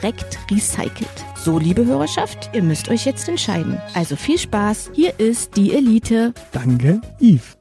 [0.00, 1.24] korrekt recycelt.
[1.36, 3.80] So, liebe Hörerschaft, ihr müsst euch jetzt entscheiden.
[3.94, 6.34] Also viel Spaß, hier ist die Elite.
[6.52, 7.58] Danke, Yves.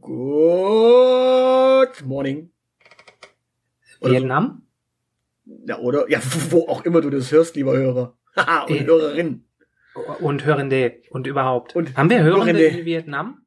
[0.00, 2.50] Good morning.
[4.00, 4.62] Oder Vietnam?
[5.66, 6.08] Ja, oder?
[6.10, 8.16] Ja, wo auch immer du das hörst, lieber Hörer.
[8.36, 9.44] Haha, und Äh, Hörerin.
[10.20, 11.76] Und Hörende und überhaupt.
[11.76, 12.64] Und Haben wir Hörende Hörende.
[12.80, 13.40] in Vietnam?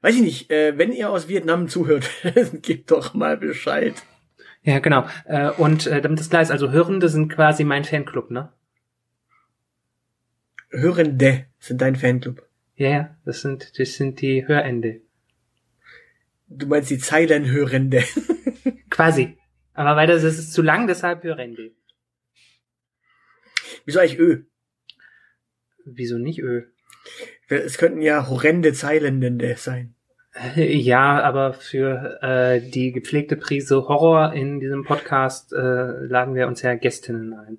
[0.00, 2.08] Weiß ich nicht, äh, wenn ihr aus Vietnam zuhört,
[2.62, 3.94] gebt doch mal Bescheid.
[4.68, 5.08] Ja, genau.
[5.24, 8.52] Äh, und äh, damit das klar ist, also Hörende sind quasi mein Fanclub, ne?
[10.68, 12.46] Hörende sind dein Fanclub.
[12.74, 15.00] Ja, ja, das sind, das sind die Hörende.
[16.48, 18.04] Du meinst die Zeilenhörende.
[18.90, 19.38] Quasi.
[19.72, 21.70] Aber weil das, das ist zu lang, deshalb Hörende.
[23.86, 24.42] Wieso eigentlich Ö?
[25.86, 26.64] Wieso nicht Ö?
[27.48, 29.94] Es könnten ja horrende Zeilendende sein.
[30.56, 35.56] Ja, aber für äh, die gepflegte Prise Horror in diesem Podcast äh,
[36.06, 37.58] laden wir uns ja Gästinnen ein.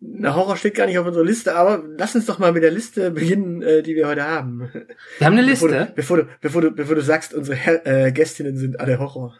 [0.00, 2.70] Na, Horror steht gar nicht auf unserer Liste, aber lass uns doch mal mit der
[2.70, 4.70] Liste beginnen, äh, die wir heute haben.
[5.18, 5.86] Wir haben eine Bevor Liste.
[5.86, 9.34] du, bevor du, bevor du, bevor du sagst, unsere Her äh, Gästinnen sind alle Horror.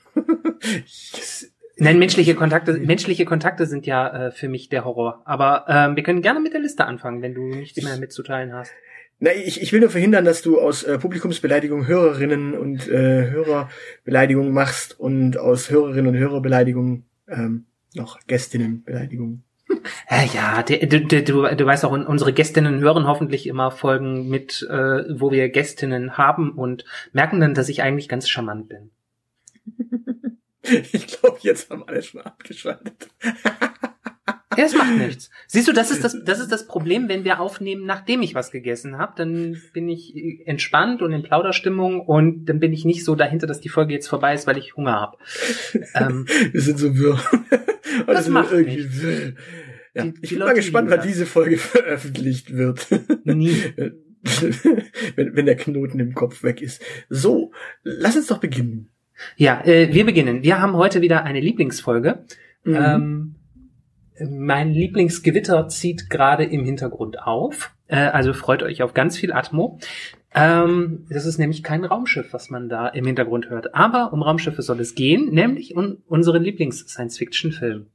[1.78, 5.20] Nein, menschliche Kontakte, menschliche Kontakte sind ja äh, für mich der Horror.
[5.26, 8.54] Aber ähm, wir können gerne mit der Liste anfangen, wenn du nichts Ich- mehr mitzuteilen
[8.54, 8.72] hast.
[9.18, 14.52] Na, ich, ich will nur verhindern, dass du aus äh, Publikumsbeleidigung Hörerinnen und äh, Hörerbeleidigung
[14.52, 19.42] machst und aus Hörerinnen und Hörerbeleidigung ähm, noch Gästinnenbeleidigung.
[20.08, 21.22] Äh, ja, du, du, du,
[21.56, 26.16] du weißt auch, un- unsere Gästinnen hören hoffentlich immer Folgen mit, äh, wo wir Gästinnen
[26.16, 28.90] haben und merken dann, dass ich eigentlich ganz charmant bin.
[30.92, 33.08] Ich glaube, jetzt haben alle schon abgeschaltet.
[34.56, 35.30] Ja, es macht nichts.
[35.46, 38.50] Siehst du, das ist das, das ist das Problem, wenn wir aufnehmen, nachdem ich was
[38.50, 43.04] gegessen habe, dann bin ich äh, entspannt und in Plauderstimmung und dann bin ich nicht
[43.04, 45.16] so dahinter, dass die Folge jetzt vorbei ist, weil ich Hunger habe.
[45.94, 47.20] ähm, Wir sind so wirr.
[48.06, 49.02] Das sind macht irgendwie nichts.
[49.02, 49.32] wirr.
[49.94, 51.06] Ja, Die- ich die bin Leute mal gespannt, wann das.
[51.06, 52.86] diese Folge veröffentlicht wird.
[53.24, 53.56] nie.
[55.14, 56.82] wenn, wenn der Knoten im Kopf weg ist.
[57.08, 57.52] So,
[57.84, 58.90] lass uns doch beginnen.
[59.36, 60.42] Ja, äh, wir beginnen.
[60.42, 62.24] Wir haben heute wieder eine Lieblingsfolge.
[62.64, 62.74] Mhm.
[62.74, 63.34] Ähm,
[64.20, 67.72] mein Lieblingsgewitter zieht gerade im Hintergrund auf.
[67.88, 69.78] Äh, also freut euch auf ganz viel Atmo.
[70.34, 73.74] Ähm, das ist nämlich kein Raumschiff, was man da im Hintergrund hört.
[73.74, 77.86] Aber um Raumschiffe soll es gehen, nämlich um unseren Lieblings-Science-Fiction-Film.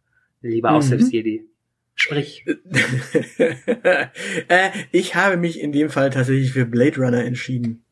[0.41, 0.75] Lieber Mhm.
[0.77, 1.47] Aushilfsjedi.
[1.93, 2.45] Sprich.
[3.37, 7.83] äh, ich habe mich in dem Fall tatsächlich für Blade Runner entschieden.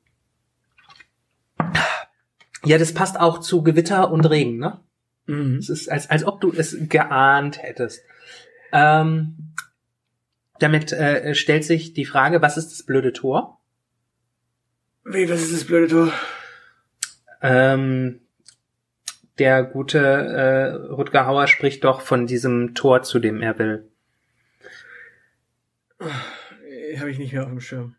[2.66, 4.80] Ja, das passt auch zu Gewitter und Regen, ne?
[5.28, 5.58] Mhm.
[5.58, 8.02] Es ist, als, als ob du es geahnt hättest.
[8.72, 9.54] Ähm,
[10.60, 13.60] damit äh, stellt sich die Frage, was ist das blöde Tor?
[15.06, 16.14] Wie, was ist das blöde Tor?
[17.42, 18.22] Ähm,
[19.40, 23.90] der gute äh, Rutger Hauer spricht doch von diesem Tor, zu dem er will.
[26.00, 27.96] Äh, Habe ich nicht mehr auf dem Schirm.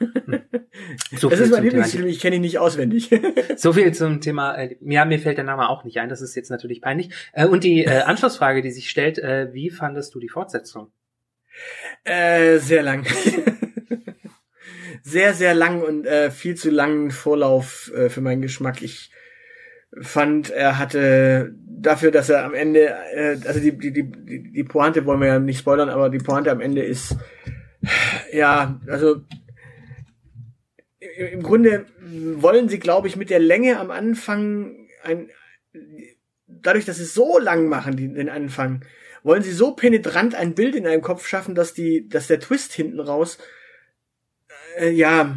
[1.16, 3.10] So das ist mein Lieblingsfilm, ich kenne ihn nicht auswendig.
[3.56, 4.54] so viel zum Thema.
[4.54, 6.08] Äh, ja, mir fällt der Name auch nicht ein.
[6.08, 7.10] Das ist jetzt natürlich peinlich.
[7.32, 10.90] Äh, und die äh, Anschlussfrage, die sich stellt: äh, Wie fandest du die Fortsetzung?
[12.04, 13.04] äh, sehr lang.
[15.02, 18.82] sehr, sehr lang und äh, viel zu langen Vorlauf äh, für meinen Geschmack.
[18.82, 19.10] Ich
[20.00, 25.04] fand, er hatte dafür, dass er am Ende, äh, also die, die, die, die Pointe
[25.06, 27.16] wollen wir ja nicht spoilern, aber die Pointe am Ende ist,
[28.32, 29.22] ja, also
[31.26, 31.86] im Grunde
[32.36, 35.28] wollen sie, glaube ich, mit der Länge am Anfang ein,
[36.46, 38.84] dadurch, dass sie es so lang machen, den Anfang,
[39.22, 42.72] wollen sie so penetrant ein Bild in einem Kopf schaffen, dass die, dass der Twist
[42.72, 43.38] hinten raus,
[44.78, 45.36] äh, ja,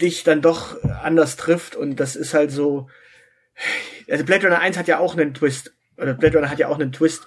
[0.00, 2.88] dich dann doch anders trifft und das ist halt so,
[4.08, 6.78] also Blade Runner 1 hat ja auch einen Twist, oder Blade Runner hat ja auch
[6.80, 7.26] einen Twist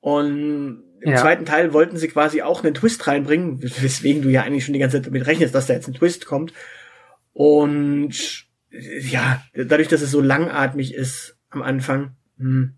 [0.00, 1.16] und im Ja.
[1.16, 4.78] zweiten Teil wollten sie quasi auch einen Twist reinbringen, weswegen du ja eigentlich schon die
[4.78, 6.52] ganze Zeit damit rechnest, dass da jetzt ein Twist kommt.
[7.32, 12.74] Und ja, dadurch, dass es so langatmig ist am Anfang, hm,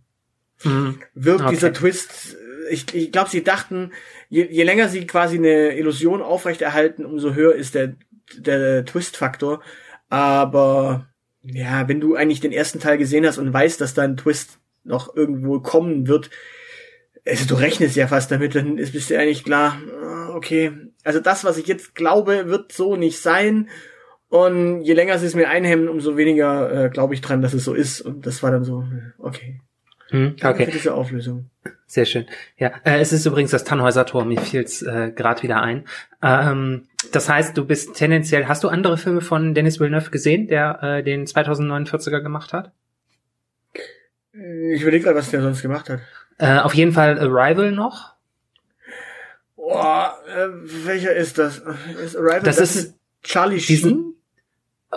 [0.62, 1.00] Mhm.
[1.14, 1.50] wirkt Okay.
[1.54, 2.36] dieser Twist,
[2.70, 3.92] ich, ich glaube, sie dachten,
[4.28, 7.96] je, je länger sie quasi eine Illusion aufrechterhalten, umso höher ist der
[8.38, 9.62] der Twist-Faktor.
[10.08, 11.08] Aber
[11.42, 14.58] ja, wenn du eigentlich den ersten Teil gesehen hast und weißt, dass da ein Twist
[14.82, 16.30] noch irgendwo kommen wird,
[17.26, 19.78] also du rechnest ja fast damit, dann ist bist dir eigentlich klar,
[20.34, 20.72] okay,
[21.04, 23.68] also das, was ich jetzt glaube, wird so nicht sein.
[24.34, 27.62] Und je länger sie es mir einhemmen, umso weniger äh, glaube ich dran, dass es
[27.62, 28.00] so ist.
[28.00, 28.84] Und das war dann so,
[29.18, 29.60] okay.
[30.08, 30.64] Hm, okay.
[30.64, 31.50] Für diese Auflösung.
[31.86, 32.26] Sehr schön.
[32.58, 35.84] Ja, äh, es ist übrigens das Tannhäuser Tor, mir fiel's äh, gerade wieder ein.
[36.20, 40.82] Ähm, das heißt, du bist tendenziell, hast du andere Filme von Dennis Villeneuve gesehen, der
[40.82, 42.72] äh, den 2049er gemacht hat?
[44.32, 46.00] Ich überlege gerade, was der sonst gemacht hat.
[46.38, 48.14] Äh, auf jeden Fall Arrival noch.
[49.54, 50.48] Boah, äh,
[50.86, 51.62] welcher ist das?
[52.04, 54.10] Ist Arrival Das ist mit Charlie diesen- Sheen?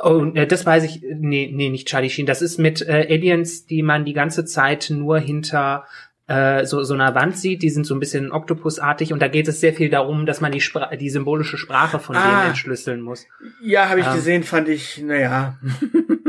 [0.03, 1.01] Oh, äh, das weiß ich.
[1.01, 2.25] Nee, nee, nicht Charlie Sheen.
[2.25, 5.85] Das ist mit äh, Aliens, die man die ganze Zeit nur hinter
[6.27, 7.61] äh, so, so einer Wand sieht.
[7.63, 10.51] Die sind so ein bisschen Oktopusartig und da geht es sehr viel darum, dass man
[10.51, 12.39] die, Spra die symbolische Sprache von Ah.
[12.41, 13.25] denen entschlüsseln muss.
[13.61, 14.13] Ja, habe ich Ähm.
[14.13, 15.57] gesehen, fand ich, naja.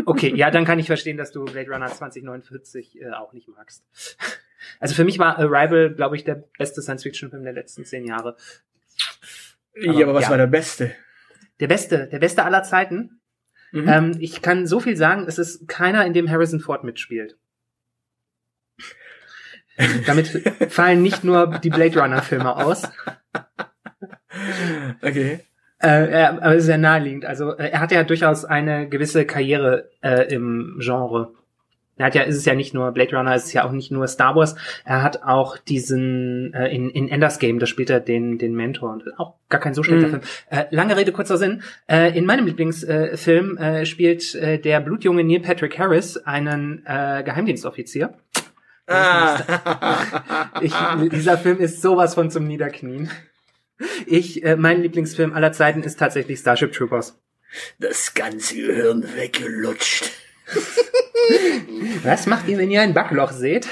[0.06, 3.84] Okay, ja, dann kann ich verstehen, dass du Blade Runner 2049 äh, auch nicht magst.
[4.80, 8.36] Also für mich war Arrival, glaube ich, der beste Science-Fiction-Film der letzten zehn Jahre.
[9.80, 10.30] ja, aber was ja.
[10.30, 10.92] war der beste?
[11.60, 13.17] Der beste, der beste aller Zeiten.
[13.72, 13.88] Mhm.
[13.88, 17.36] Ähm, ich kann so viel sagen, es ist keiner, in dem Harrison Ford mitspielt.
[20.06, 20.28] Damit
[20.70, 22.82] fallen nicht nur die Blade Runner Filme aus,
[25.02, 25.40] Okay.
[25.80, 27.24] äh, er, aber es ist sehr naheliegend.
[27.24, 31.32] Also äh, er hat ja durchaus eine gewisse Karriere äh, im Genre.
[31.98, 33.90] Er hat ja, ist es ja nicht nur Blade Runner, es ist ja auch nicht
[33.90, 34.54] nur Star Wars.
[34.84, 38.92] Er hat auch diesen äh, in, in Enders Game, da spielt er den den Mentor
[38.92, 40.10] und auch gar kein so schlechter Mhm.
[40.10, 40.22] Film.
[40.50, 41.62] Äh, lange Rede kurzer Sinn.
[41.88, 46.82] Äh, in meinem Lieblingsfilm äh, Film, äh, spielt äh, der blutjunge Neil Patrick Harris einen
[46.86, 48.14] äh, Geheimdienstoffizier.
[48.86, 49.38] Ah.
[50.60, 50.72] Ich,
[51.12, 53.10] dieser Film ist sowas von zum Niederknien.
[54.06, 57.20] Ich, äh, mein Lieblingsfilm aller Zeiten ist tatsächlich Starship Troopers.
[57.78, 60.10] das ganze Gehirn weggelutscht.
[62.02, 63.68] Was macht ihr, wenn ihr ein Backloch seht?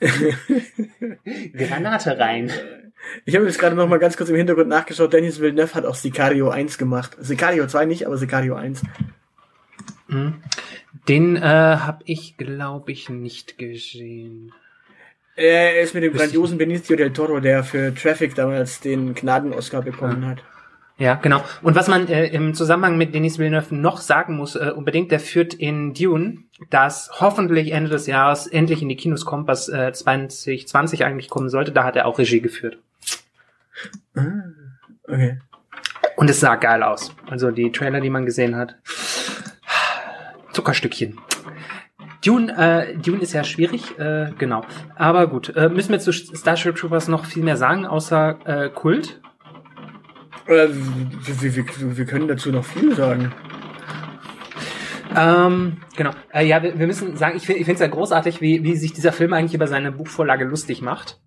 [1.56, 2.52] Granate rein.
[3.24, 5.12] Ich habe jetzt gerade noch mal ganz kurz im Hintergrund nachgeschaut.
[5.12, 7.16] Dennis Villeneuve hat auch Sicario 1 gemacht.
[7.18, 8.82] Sicario 2 nicht, aber Sicario 1.
[10.08, 10.42] Hm.
[11.08, 14.52] Den äh, habe ich, glaube ich, nicht gesehen.
[15.36, 20.26] Er ist mit dem grandiosen Benicio del Toro, der für Traffic damals den Gnaden-Oscar bekommen
[20.26, 20.42] hat.
[20.98, 21.42] Ja, genau.
[21.62, 25.20] Und was man äh, im Zusammenhang mit Denis Villeneuve noch sagen muss, äh, unbedingt, der
[25.20, 26.38] führt in Dune,
[26.70, 31.50] das hoffentlich Ende des Jahres endlich in die Kinos kommt, was äh, 2020 eigentlich kommen
[31.50, 32.78] sollte, da hat er auch Regie geführt.
[34.16, 34.22] Ah,
[35.08, 35.38] Okay.
[36.16, 37.14] Und es sah geil aus.
[37.30, 38.76] Also die Trailer, die man gesehen hat.
[40.52, 41.18] Zuckerstückchen.
[42.24, 44.64] Dune, äh, Dune ist ja schwierig, äh, genau.
[44.96, 49.20] Aber gut, äh, müssen wir zu Starship Troopers noch viel mehr sagen, außer äh, Kult?
[50.48, 53.32] Äh, wir, wir, wir, können dazu noch viel sagen.
[55.14, 56.10] Ähm, genau.
[56.32, 58.76] Äh, ja, wir, wir müssen sagen, ich, find- ich finde es ja großartig, wie, wie
[58.76, 61.18] sich dieser Film eigentlich über seine Buchvorlage lustig macht.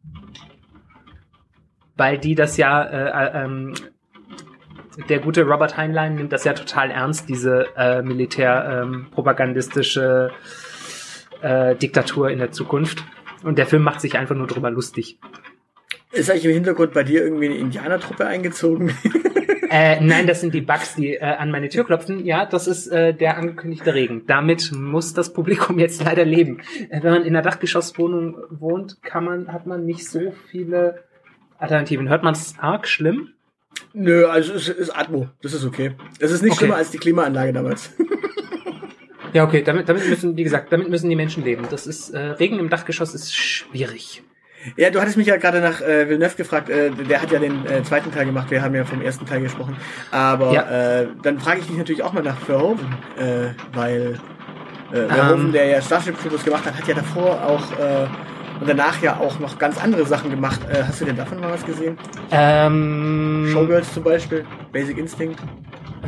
[1.98, 3.74] Weil die das ja, äh, äh, ähm,
[5.10, 10.32] der gute Robert Heinlein nimmt das ja total ernst, diese äh, militärpropagandistische
[11.42, 13.04] äh, Diktatur in der Zukunft.
[13.44, 15.18] Und der Film macht sich einfach nur drüber lustig.
[16.12, 18.94] Ist eigentlich im Hintergrund bei dir irgendwie eine Indianertruppe eingezogen?
[19.74, 22.26] Äh, nein, das sind die Bugs, die äh, an meine Tür klopfen.
[22.26, 24.24] Ja, das ist äh, der angekündigte Regen.
[24.28, 26.60] Damit muss das Publikum jetzt leider leben.
[26.90, 31.06] Äh, wenn man in einer Dachgeschosswohnung wohnt, kann man, hat man nicht so viele
[31.58, 32.10] Alternativen.
[32.10, 33.30] Hört man es arg schlimm?
[33.94, 35.30] Nö, also es ist Atmo.
[35.42, 35.94] Das ist okay.
[36.20, 36.60] Es ist nicht Okay.
[36.60, 37.94] schlimmer als die Klimaanlage damals.
[39.32, 41.66] Ja, okay, damit, damit müssen, wie gesagt, damit müssen die Menschen leben.
[41.70, 44.22] Das ist, äh, Regen im Dachgeschoss ist schwierig.
[44.78, 46.70] Ja, du hattest mich ja gerade nach äh, Villeneuve gefragt.
[46.70, 48.52] Äh, der hat ja den äh, zweiten Teil gemacht.
[48.52, 49.76] Wir haben ja vom ersten Teil gesprochen.
[50.12, 51.02] Aber Ja.
[51.02, 52.88] äh, dann frage ich dich natürlich auch mal nach Verhoeven,
[53.18, 54.20] äh, weil
[54.94, 55.10] äh, Ähm.
[55.10, 58.08] Verhoeven, der ja Starship Troopers gemacht hat, hat ja davor auch äh,
[58.60, 60.60] und danach ja auch noch ganz andere Sachen gemacht.
[60.70, 61.98] Äh, hast du denn davon mal was gesehen?
[62.32, 65.40] Ähm, Showgirls zum Beispiel, Basic Instinct.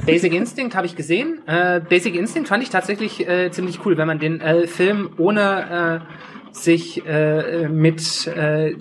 [0.06, 1.42] Basic Instinct habe ich gesehen.
[1.48, 6.02] Äh, Basic Instinct fand ich tatsächlich äh, ziemlich cool, wenn man den äh, Film ohne
[6.02, 8.76] äh, sich äh, mit äh,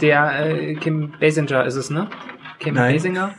[0.00, 2.08] der äh, Kim Basinger ist es, ne?
[2.58, 2.94] Kim Nein.
[2.94, 3.34] Basinger.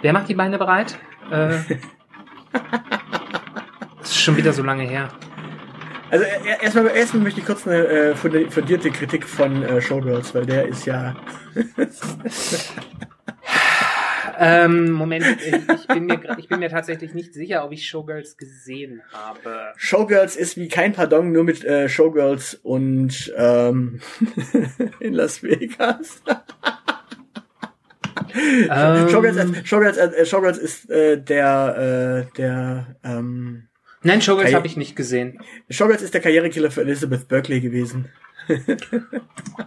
[0.00, 0.98] Wer macht die Beine bereit?
[1.30, 1.58] Äh,
[4.00, 5.08] das ist schon wieder so lange her.
[6.10, 6.24] Also
[6.62, 10.66] erstmal erstmal möchte ich kurz eine äh, fundi- fundierte Kritik von äh, Showgirls, weil der
[10.68, 11.14] ist ja
[14.38, 19.02] Ähm, Moment, ich, bin mir, ich bin mir tatsächlich nicht sicher, ob ich Showgirls gesehen
[19.12, 19.72] habe.
[19.76, 24.00] Showgirls ist wie kein Pardon, nur mit äh, Showgirls und ähm,
[25.00, 26.22] in Las Vegas.
[28.70, 33.68] Ähm, Showgirls, Showgirls, äh, Showgirls ist äh, der, äh, der, ähm,
[34.02, 35.40] Nein, Showgirls habe ich nicht gesehen.
[35.70, 38.10] Showgirls ist der Karrierekiller für Elizabeth Berkeley gewesen.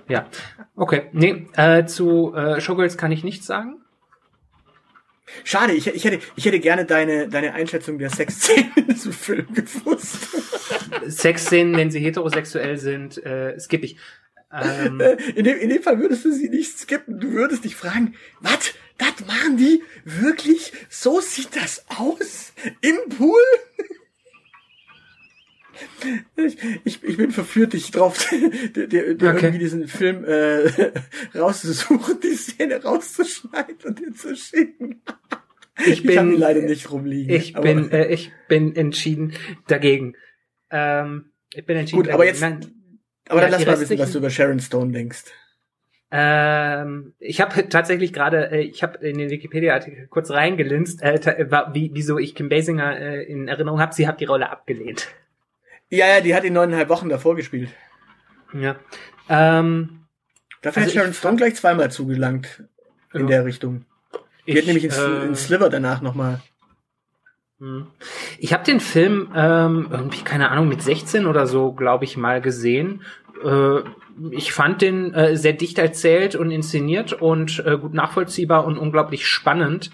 [0.08, 0.28] ja,
[0.76, 1.10] okay.
[1.12, 3.82] Nee, äh, zu äh, Showgirls kann ich nichts sagen.
[5.44, 9.54] Schade, ich, ich, hätte, ich hätte gerne deine, deine Einschätzung der Sexszenen in diesem Film
[9.54, 10.28] gewusst.
[11.08, 13.98] Sexszenen, wenn sie heterosexuell sind, äh, skippe ich.
[14.52, 15.02] Ähm,
[15.36, 17.20] in, dem, in dem Fall würdest du sie nicht skippen.
[17.20, 18.74] Du würdest dich fragen, was?
[18.98, 20.72] Das machen die wirklich?
[20.90, 22.54] So sieht das aus?
[22.82, 23.42] Im Pool?
[26.36, 28.30] Ich, ich, ich bin verführt, dich drauf,
[28.76, 29.46] dir, dir okay.
[29.46, 30.70] irgendwie diesen Film äh,
[31.36, 35.02] rauszusuchen, die Szene rauszuschneiden und dir zu schicken.
[35.86, 37.36] Ich, bin, ich ihn leider nicht rumliegen.
[37.36, 39.34] Ich bin, äh, ich bin entschieden
[39.68, 40.16] dagegen.
[40.72, 42.04] Ähm, ich bin entschieden.
[42.04, 42.62] Gut, aber jetzt, Nein,
[43.30, 45.26] aber ja, dann lass mal wissen, was du über Sharon Stone denkst.
[46.10, 51.20] Ähm, ich habe tatsächlich gerade, äh, ich habe in den Wikipedia-Artikel kurz reingelinst, äh,
[51.74, 53.94] wie, wieso ich Kim Basinger äh, in Erinnerung habe.
[53.94, 55.08] Sie hat die Rolle abgelehnt.
[55.90, 57.70] Ja, ja, die hat in neuneinhalb Wochen davor gespielt.
[58.54, 58.76] Ja.
[59.30, 60.06] Ähm,
[60.62, 62.64] Dafür also hat Sharon Stone gleich zweimal zugelangt
[63.14, 63.28] in ja.
[63.28, 63.86] der Richtung.
[64.46, 66.42] Die ich, hat nämlich einen, äh, Sliver danach nochmal.
[67.60, 67.88] Hm.
[68.38, 72.42] Ich habe den Film ähm, irgendwie, keine Ahnung, mit 16 oder so, glaube ich, mal
[72.42, 73.02] gesehen.
[73.44, 73.80] Äh,
[74.32, 79.28] ich fand den äh, sehr dicht erzählt und inszeniert und äh, gut nachvollziehbar und unglaublich
[79.28, 79.92] spannend.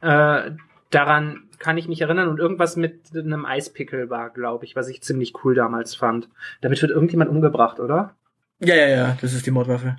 [0.00, 0.52] Äh,
[0.90, 5.02] daran kann ich mich erinnern und irgendwas mit einem Eispickel war, glaube ich, was ich
[5.02, 6.28] ziemlich cool damals fand.
[6.62, 8.16] Damit wird irgendjemand umgebracht, oder?
[8.58, 9.96] Ja, ja, ja, das ist die Mordwaffe.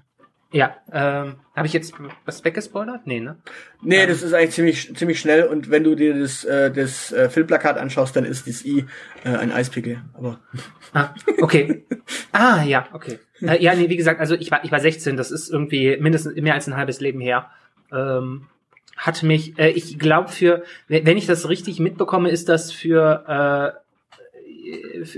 [0.54, 1.94] Ja, ähm, habe ich jetzt
[2.26, 3.08] was weggespoilert?
[3.08, 3.38] Nee, ne?
[3.82, 7.14] Nee, ähm, das ist eigentlich ziemlich ziemlich schnell und wenn du dir das äh, das
[7.14, 8.86] äh, Filmplakat anschaust, dann ist das I
[9.24, 10.42] äh, ein Eispickel, aber
[10.92, 11.86] Ah, okay.
[12.34, 13.20] ah, ja, okay.
[13.40, 16.36] Äh, ja, nee, wie gesagt, also ich war ich war 16, das ist irgendwie mindestens
[16.36, 17.50] mehr als ein halbes Leben her.
[17.94, 18.48] Ähm,
[18.98, 23.82] hat mich, äh, ich glaube für, wenn ich das richtig mitbekomme, ist das für äh,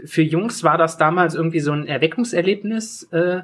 [0.06, 3.42] für Jungs war das damals irgendwie so ein Erweckungserlebnis äh,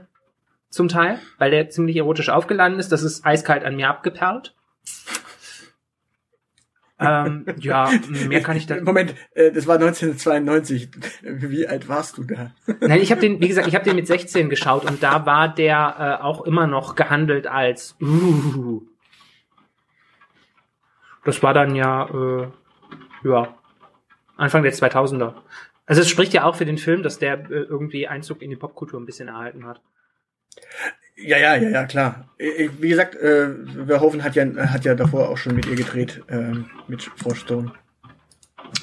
[0.70, 2.92] zum Teil, weil der ziemlich erotisch aufgeladen ist.
[2.92, 4.56] Das ist eiskalt an mir abgeperlt.
[7.00, 7.90] ähm, ja,
[8.28, 8.76] mehr kann ich da.
[8.82, 10.90] Moment, äh, das war 1992.
[11.22, 12.52] Wie alt warst du da?
[12.82, 15.54] Nein, ich habe den, wie gesagt, ich habe den mit 16 geschaut und da war
[15.54, 17.96] der äh, auch immer noch gehandelt als.
[18.02, 18.82] Uh,
[21.30, 22.48] das war dann ja, äh,
[23.24, 23.56] ja,
[24.38, 25.34] Anfang der 2000er.
[25.86, 28.56] Also es spricht ja auch für den Film, dass der äh, irgendwie Einzug in die
[28.56, 29.82] Popkultur ein bisschen erhalten hat.
[31.16, 32.30] Ja, ja, ja, ja, klar.
[32.38, 33.50] Wie gesagt, äh,
[33.86, 36.54] Verhoeven hat ja, hat ja davor auch schon mit ihr gedreht, äh,
[36.88, 37.74] mit Frau Stone.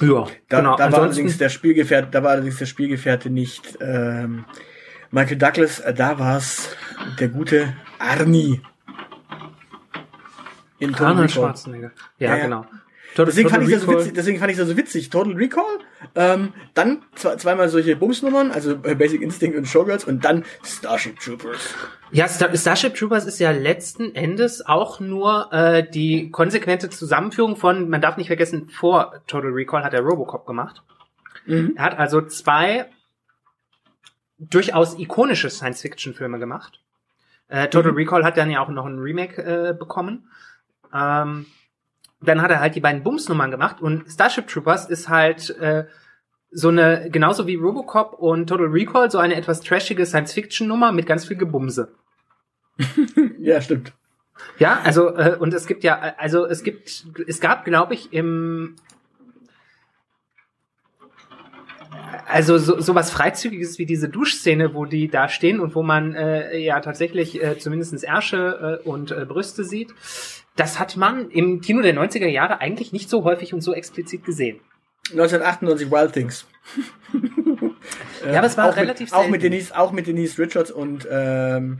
[0.01, 0.75] Ja, da, genau.
[0.75, 4.45] Da war allerdings der Spielgefährte, da war allerdings der Spielgefährte nicht ähm,
[5.11, 6.75] Michael Douglas, äh, da war es
[7.19, 8.61] der gute Arnie.
[10.79, 11.91] In Arnold Schwarzenegger.
[12.19, 12.65] Ja, ja, genau.
[13.15, 15.09] Total, deswegen, Total fand ich das so witzig, deswegen fand ich das so witzig.
[15.09, 15.79] Total Recall,
[16.13, 21.73] ähm, dann zweimal solche Bumsnummern, also äh, Basic Instinct und Showgirls und dann Starship Troopers.
[22.11, 27.89] Ja, Star Starship Troopers ist ja letzten Endes auch nur äh, die konsequente Zusammenführung von,
[27.89, 30.83] man darf nicht vergessen, vor Total Recall hat er Robocop gemacht.
[31.47, 31.73] Mhm.
[31.75, 32.85] Er hat also zwei
[34.37, 36.81] durchaus ikonische Science-Fiction-Filme gemacht.
[37.47, 37.97] Äh, Total mhm.
[37.97, 40.29] Recall hat dann ja auch noch ein Remake äh, bekommen.
[40.93, 41.45] Ähm,
[42.21, 45.85] dann hat er halt die beiden Bumsnummern gemacht und Starship Troopers ist halt äh,
[46.49, 51.25] so eine, genauso wie Robocop und Total Recall, so eine etwas trashige Science-Fiction-Nummer mit ganz
[51.25, 51.93] viel Gebumse.
[53.39, 53.93] ja, stimmt.
[54.59, 58.75] Ja, also, äh, und es gibt ja, also es gibt, es gab, glaube ich, im
[62.27, 66.13] also so, so was Freizügiges wie diese Duschszene, wo die da stehen und wo man
[66.13, 69.93] äh, ja tatsächlich äh, zumindest Ärsche äh, und äh, Brüste sieht,
[70.57, 74.25] das hat man im Kino der 90er Jahre eigentlich nicht so häufig und so explizit
[74.25, 74.59] gesehen.
[75.11, 76.45] 1998 Wild Things.
[78.25, 81.07] ja, aber es war auch relativ mit, auch mit Denise, auch mit Denise Richards und
[81.09, 81.79] ähm,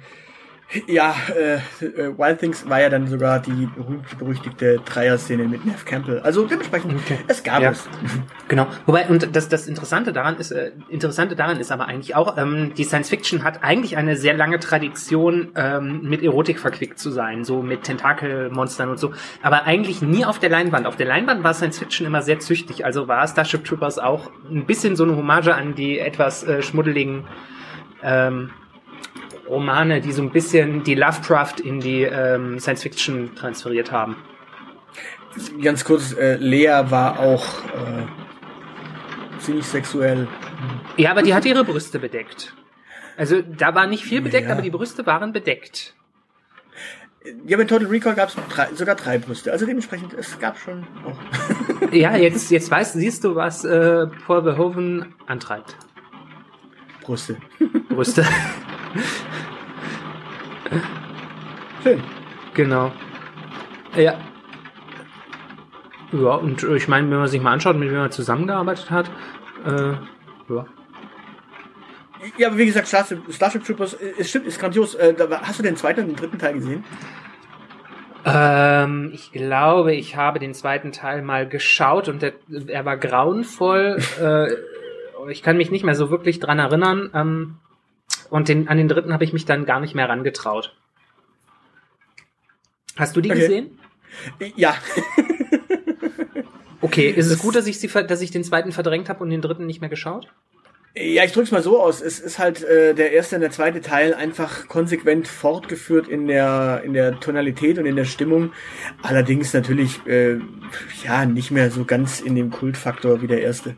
[0.88, 1.56] ja, äh,
[1.86, 6.20] äh, Wild Things war ja dann sogar die berühmt-berüchtigte Dreier-Szene mit Nev Campbell.
[6.20, 7.20] Also dementsprechend, okay.
[7.28, 7.72] es gab ja.
[7.72, 7.88] es.
[8.50, 8.68] Genau.
[8.86, 12.74] Wobei, und das, das Interessante daran ist, äh, Interessante daran ist aber eigentlich auch, ähm,
[12.76, 17.44] die Science Fiction hat eigentlich eine sehr lange Tradition, ähm, mit Erotik verquickt zu sein,
[17.44, 20.86] so mit Tentakelmonstern und so, aber eigentlich nie auf der Leinwand.
[20.86, 24.66] Auf der Leinwand war Science Fiction immer sehr züchtig, also war Starship Troopers auch ein
[24.66, 27.26] bisschen so eine Hommage an die etwas äh, schmuddeligen
[28.02, 28.52] ähm,
[29.48, 34.18] Romane, die so ein bisschen die Lovecraft in die ähm, Science Fiction transferiert haben.
[35.62, 40.28] Ganz kurz, äh, Lea war auch äh, ziemlich sexuell.
[40.98, 42.54] Ja, aber die hat ihre Brüste bedeckt.
[43.18, 44.54] Also da war nicht viel bedeckt, ja.
[44.54, 45.96] aber die Brüste waren bedeckt.
[47.46, 49.52] Ja, bei Total Recall gab es sogar drei Brüste.
[49.52, 51.18] Also dementsprechend, es gab schon auch.
[51.92, 55.76] ja, jetzt, jetzt weißt, siehst du, was äh, Paul Verhoeven antreibt.
[57.02, 57.38] Brüste.
[57.90, 58.26] Brüste.
[61.84, 62.04] Schön.
[62.54, 62.92] Genau.
[63.96, 64.20] Ja.
[66.12, 69.12] Ja, und ich meine, wenn man sich mal anschaut, mit wem man zusammengearbeitet hat,
[69.66, 69.94] äh,
[70.50, 70.66] ja.
[72.38, 74.96] Ja, aber wie gesagt, Starship, Starship Troopers ist, stimmt, ist grandios.
[74.96, 76.84] Äh, hast du den zweiten und den dritten Teil gesehen?
[78.26, 82.34] Ähm, ich glaube, ich habe den zweiten Teil mal geschaut und der,
[82.68, 83.98] er war grauenvoll.
[84.22, 87.10] äh, ich kann mich nicht mehr so wirklich dran erinnern.
[87.14, 87.56] Ähm,
[88.30, 90.76] und den, an den dritten habe ich mich dann gar nicht mehr rangetraut.
[92.96, 93.40] Hast du die okay.
[93.40, 93.80] gesehen?
[94.56, 94.76] Ja.
[96.82, 99.42] okay, ist es gut, dass ich, sie, dass ich den zweiten verdrängt habe und den
[99.42, 100.28] dritten nicht mehr geschaut?
[101.00, 102.02] Ja, ich drück's mal so aus.
[102.02, 106.82] Es ist halt äh, der erste und der zweite Teil einfach konsequent fortgeführt in der
[106.84, 108.52] in der Tonalität und in der Stimmung.
[109.04, 110.40] Allerdings natürlich äh,
[111.04, 113.78] ja nicht mehr so ganz in dem Kultfaktor wie der erste.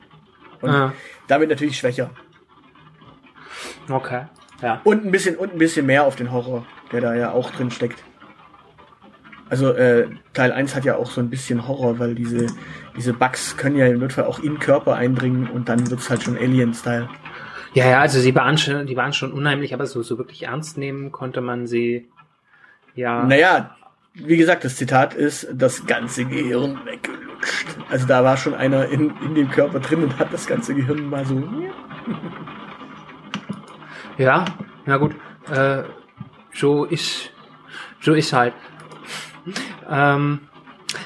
[0.62, 0.94] Und ah.
[1.28, 2.12] damit natürlich schwächer.
[3.90, 4.28] Okay.
[4.62, 4.82] Ja.
[4.84, 7.72] Und ein bisschen und ein bisschen mehr auf den Horror, der da ja auch drin
[7.72, 8.04] steckt.
[9.50, 12.48] Also äh, Teil 1 hat ja auch so ein bisschen Horror, weil diese,
[12.96, 16.22] diese Bugs können ja im Notfall auch in den Körper eindringen und dann wird's halt
[16.22, 17.10] schon Alien-Style.
[17.74, 20.78] Ja, ja, also sie waren schon, die waren schon unheimlich, aber so, so wirklich ernst
[20.78, 22.08] nehmen konnte man sie
[22.96, 23.24] ja.
[23.24, 23.76] Naja,
[24.14, 27.68] wie gesagt, das Zitat ist, das ganze Gehirn weggelutscht.
[27.90, 31.10] Also da war schon einer in, in dem Körper drin und hat das ganze Gehirn
[31.10, 31.42] mal so.
[34.20, 34.44] Ja,
[34.86, 35.16] na gut.
[35.50, 35.84] Äh,
[36.54, 37.32] so ist,
[38.02, 38.54] so ist halt.
[39.90, 40.42] Ähm,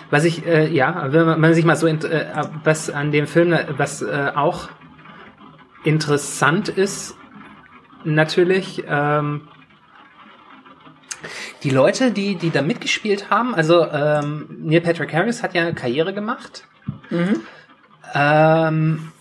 [0.09, 4.01] was ich, äh, ja, wenn man, sich mal so, äh, was an dem Film, was
[4.01, 4.69] äh, auch
[5.83, 7.15] interessant ist,
[8.03, 9.47] natürlich, ähm,
[11.61, 15.75] die Leute, die, die da mitgespielt haben, also ähm, Neil Patrick Harris hat ja eine
[15.75, 16.67] Karriere gemacht.
[17.11, 17.41] Mhm.
[18.15, 19.11] Ähm,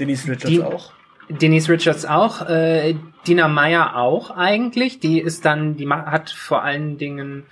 [0.00, 0.97] Denise Richards die, auch.
[1.28, 2.48] Denise Richards auch.
[2.48, 2.94] Äh,
[3.26, 5.00] Dina Meyer auch eigentlich.
[5.00, 7.44] Die ist dann, die hat vor allen Dingen,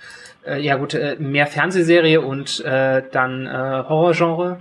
[0.45, 4.59] äh, ja gut, äh, mehr Fernsehserie und äh, dann äh, Horrorgenre.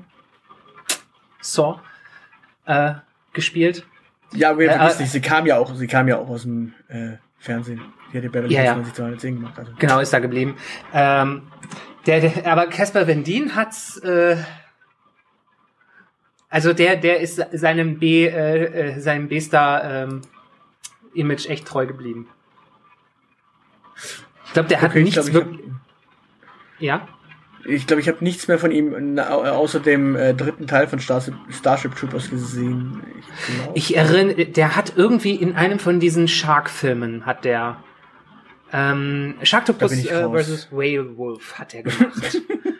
[1.41, 1.81] Saw
[2.67, 2.95] äh,
[3.33, 3.87] gespielt.
[4.33, 7.13] Ja, aber äh, nicht, sie kam ja auch, sie kam ja auch aus dem äh,
[7.39, 7.81] Fernsehen.
[8.13, 8.83] Die hat die Beverly ja, ja.
[8.83, 9.59] 2010 gemacht.
[9.59, 9.73] Also.
[9.79, 10.57] Genau, ist da geblieben.
[10.93, 11.43] Ähm,
[12.07, 14.37] der, der, aber Casper Vendin hat's äh,
[16.49, 20.21] also der, der ist seinem B, äh, äh, seinem B-Star ähm,
[21.15, 22.29] Image echt treu geblieben.
[24.47, 25.61] Ich glaube, der hat okay, nichts wirklich.
[26.79, 27.09] Ja.
[27.65, 31.35] Ich glaube, ich habe nichts mehr von ihm außer dem äh, dritten Teil von Starship,
[31.51, 33.03] Starship Troopers gesehen.
[33.75, 37.83] Ich, ich erinnere, der hat irgendwie in einem von diesen Shark-Filmen hat der
[38.73, 42.41] ähm, Sharktopus äh, versus Whale Wolf hat er gemacht.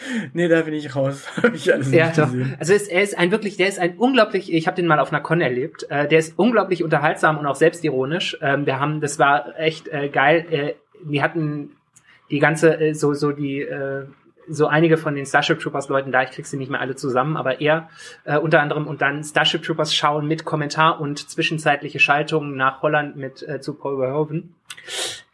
[0.32, 1.26] nee, da bin ich raus.
[1.42, 2.56] hab ich alles ja, nicht gesehen.
[2.58, 5.12] Also es, er ist ein wirklich, der ist ein unglaublich, ich habe den mal auf
[5.12, 8.38] einer Con erlebt, äh, der ist unglaublich unterhaltsam und auch selbstironisch.
[8.40, 10.46] Ähm, wir haben, das war echt äh, geil.
[10.50, 11.70] Äh, die hatten
[12.30, 14.06] die ganze, äh, so, so die, äh,
[14.50, 17.36] so einige von den Starship Troopers Leuten da, ich krieg sie nicht mehr alle zusammen,
[17.36, 17.90] aber er
[18.24, 23.16] äh, unter anderem und dann Starship Troopers schauen mit Kommentar und zwischenzeitliche Schaltungen nach Holland
[23.16, 24.54] mit äh, zu Paul Verhoeven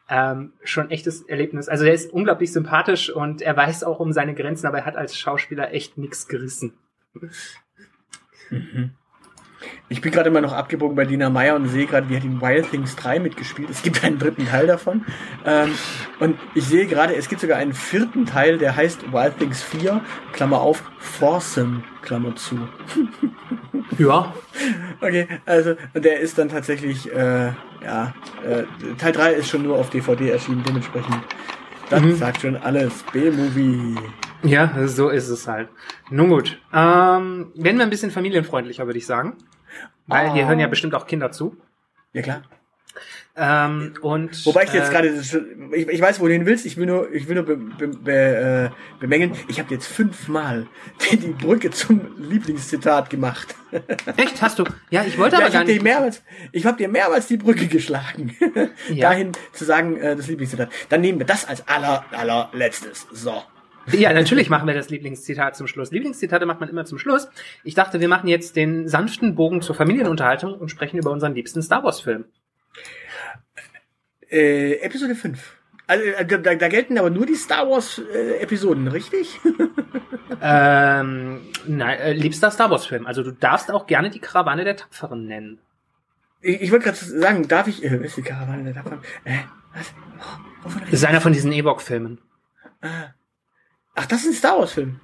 [0.09, 1.69] ähm, schon echtes Erlebnis.
[1.69, 4.97] Also er ist unglaublich sympathisch und er weiß auch um seine Grenzen, aber er hat
[4.97, 6.75] als Schauspieler echt nichts gerissen.
[8.51, 8.93] Mhm.
[9.89, 12.41] Ich bin gerade immer noch abgebogen bei Dina Meyer und sehe gerade, wie hat in
[12.41, 13.71] Wild Things 3 mitgespielt.
[13.71, 15.05] Es gibt einen dritten Teil davon.
[15.45, 15.75] Ähm,
[16.21, 20.01] und ich sehe gerade, es gibt sogar einen vierten Teil, der heißt Wild Things 4,
[20.33, 22.59] Klammer auf, Foursome, Klammer zu.
[23.99, 24.35] ja.
[25.01, 27.53] Okay, also der ist dann tatsächlich, äh,
[27.85, 28.65] ja, äh,
[28.99, 31.21] Teil 3 ist schon nur auf DVD erschienen, dementsprechend.
[31.91, 32.17] Das mhm.
[32.17, 33.05] sagt schon alles.
[33.13, 33.97] B-Movie.
[34.43, 35.69] Ja, so ist es halt.
[36.11, 36.59] Nun gut.
[36.73, 39.37] Ähm, werden wir ein bisschen familienfreundlicher, würde ich sagen.
[40.07, 40.35] Weil oh.
[40.35, 41.57] hier hören ja bestimmt auch Kinder zu.
[42.13, 42.43] Ja, klar.
[43.37, 46.77] Ähm, und, Wobei ich jetzt äh, gerade, ich, ich weiß, wo du hin willst, ich
[46.77, 50.69] will nur, ich will nur be, be, be, äh, bemängeln, ich habe jetzt fünfmal
[51.11, 53.57] die, die Brücke zum Lieblingszitat gemacht.
[54.17, 54.41] Echt?
[54.41, 54.65] Hast du?
[54.91, 55.81] Ja, ich wollte aber ja, ich gar nicht.
[55.81, 58.37] Dir mehrmals, ich habe dir mehrmals die Brücke geschlagen.
[58.89, 59.11] Ja.
[59.11, 60.69] Dahin zu sagen, äh, das Lieblingszitat.
[60.89, 63.07] Dann nehmen wir das als aller, allerletztes.
[63.13, 63.43] So.
[63.93, 65.91] Ja, natürlich machen wir das Lieblingszitat zum Schluss.
[65.91, 67.29] Lieblingszitate macht man immer zum Schluss.
[67.65, 71.63] Ich dachte, wir machen jetzt den sanften Bogen zur Familienunterhaltung und sprechen über unseren liebsten
[71.63, 72.25] Star Wars Film.
[74.31, 75.59] Äh, Episode 5.
[75.87, 79.39] Also, äh, da, da gelten aber nur die Star Wars äh, Episoden, richtig?
[80.43, 83.07] ähm, nein, äh, liebster Star Wars Film.
[83.07, 85.59] Also du darfst auch gerne die Karawane der Tapferen nennen.
[86.41, 89.01] Ich, ich wollte gerade sagen, darf ich, äh, ist die Karawane der Tapferen?
[89.25, 89.41] Äh,
[89.75, 89.93] Was?
[90.63, 92.19] Wovon das ist einer von diesen Ewok-Filmen.
[92.81, 93.13] Ah.
[93.95, 95.01] Ach, das ist ein Star Wars-Film.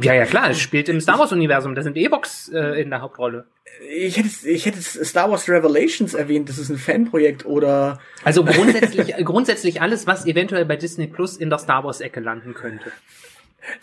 [0.00, 1.74] Ja, ja, klar, es spielt im Star Wars-Universum.
[1.74, 3.46] Da sind Ewoks äh, in der Hauptrolle.
[3.90, 7.98] Ich hätte, ich hätte Star Wars Revelations erwähnt, das ist ein Fanprojekt oder.
[8.24, 12.90] Also grundsätzlich, grundsätzlich alles, was eventuell bei Disney Plus in der Star Wars-Ecke landen könnte.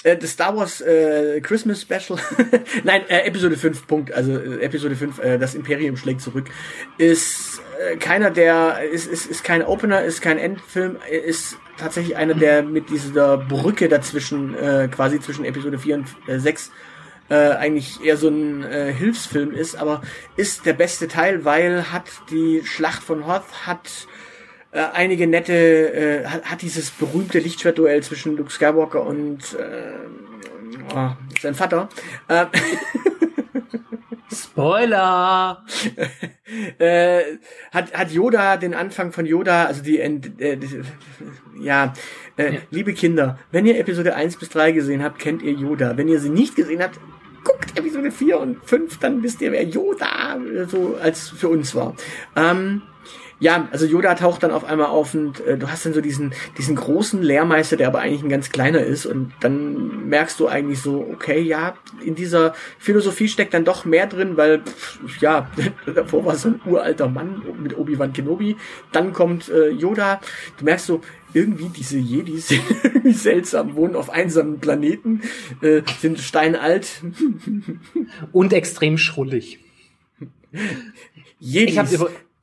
[0.03, 2.19] Äh, das Star Wars äh, Christmas Special,
[2.83, 6.49] nein, äh, Episode 5, Punkt, also äh, Episode 5, äh, das Imperium schlägt zurück,
[6.97, 12.33] ist äh, keiner der, ist, ist, ist kein Opener, ist kein Endfilm, ist tatsächlich einer,
[12.33, 16.71] der mit dieser Brücke dazwischen, äh, quasi zwischen Episode 4 und äh, 6,
[17.29, 20.01] äh, eigentlich eher so ein äh, Hilfsfilm ist, aber
[20.35, 24.07] ist der beste Teil, weil hat die Schlacht von Hoth, hat
[24.71, 29.93] äh, einige nette, äh, hat, hat dieses berühmte Lichtschwertduell zwischen Luke Skywalker und äh,
[30.95, 31.09] oh,
[31.41, 31.89] sein Vater.
[32.27, 32.45] Äh,
[34.31, 35.65] Spoiler!
[36.79, 37.21] äh,
[37.71, 40.19] hat, hat Yoda den Anfang von Yoda, also die, äh,
[40.57, 40.81] die
[41.59, 41.93] ja,
[42.37, 45.97] äh, ja, liebe Kinder, wenn ihr Episode 1 bis 3 gesehen habt, kennt ihr Yoda.
[45.97, 46.99] Wenn ihr sie nicht gesehen habt,
[47.43, 51.95] guckt Episode 4 und 5, dann wisst ihr, wer Yoda so als für uns war.
[52.35, 52.83] Ähm,
[53.39, 56.33] ja, also Yoda taucht dann auf einmal auf und äh, du hast dann so diesen,
[56.57, 60.81] diesen großen Lehrmeister, der aber eigentlich ein ganz kleiner ist und dann merkst du eigentlich
[60.81, 65.49] so, okay, ja, in dieser Philosophie steckt dann doch mehr drin, weil, pff, ja,
[65.95, 68.57] davor war so ein uralter Mann mit Obi-Wan Kenobi,
[68.91, 70.19] dann kommt äh, Yoda,
[70.57, 71.01] du merkst so,
[71.33, 75.21] irgendwie diese Jedis sind irgendwie seltsam, wohnen auf einsamen Planeten,
[75.61, 77.01] äh, sind steinalt.
[78.31, 79.59] und extrem schrullig.
[81.39, 81.75] Jedis.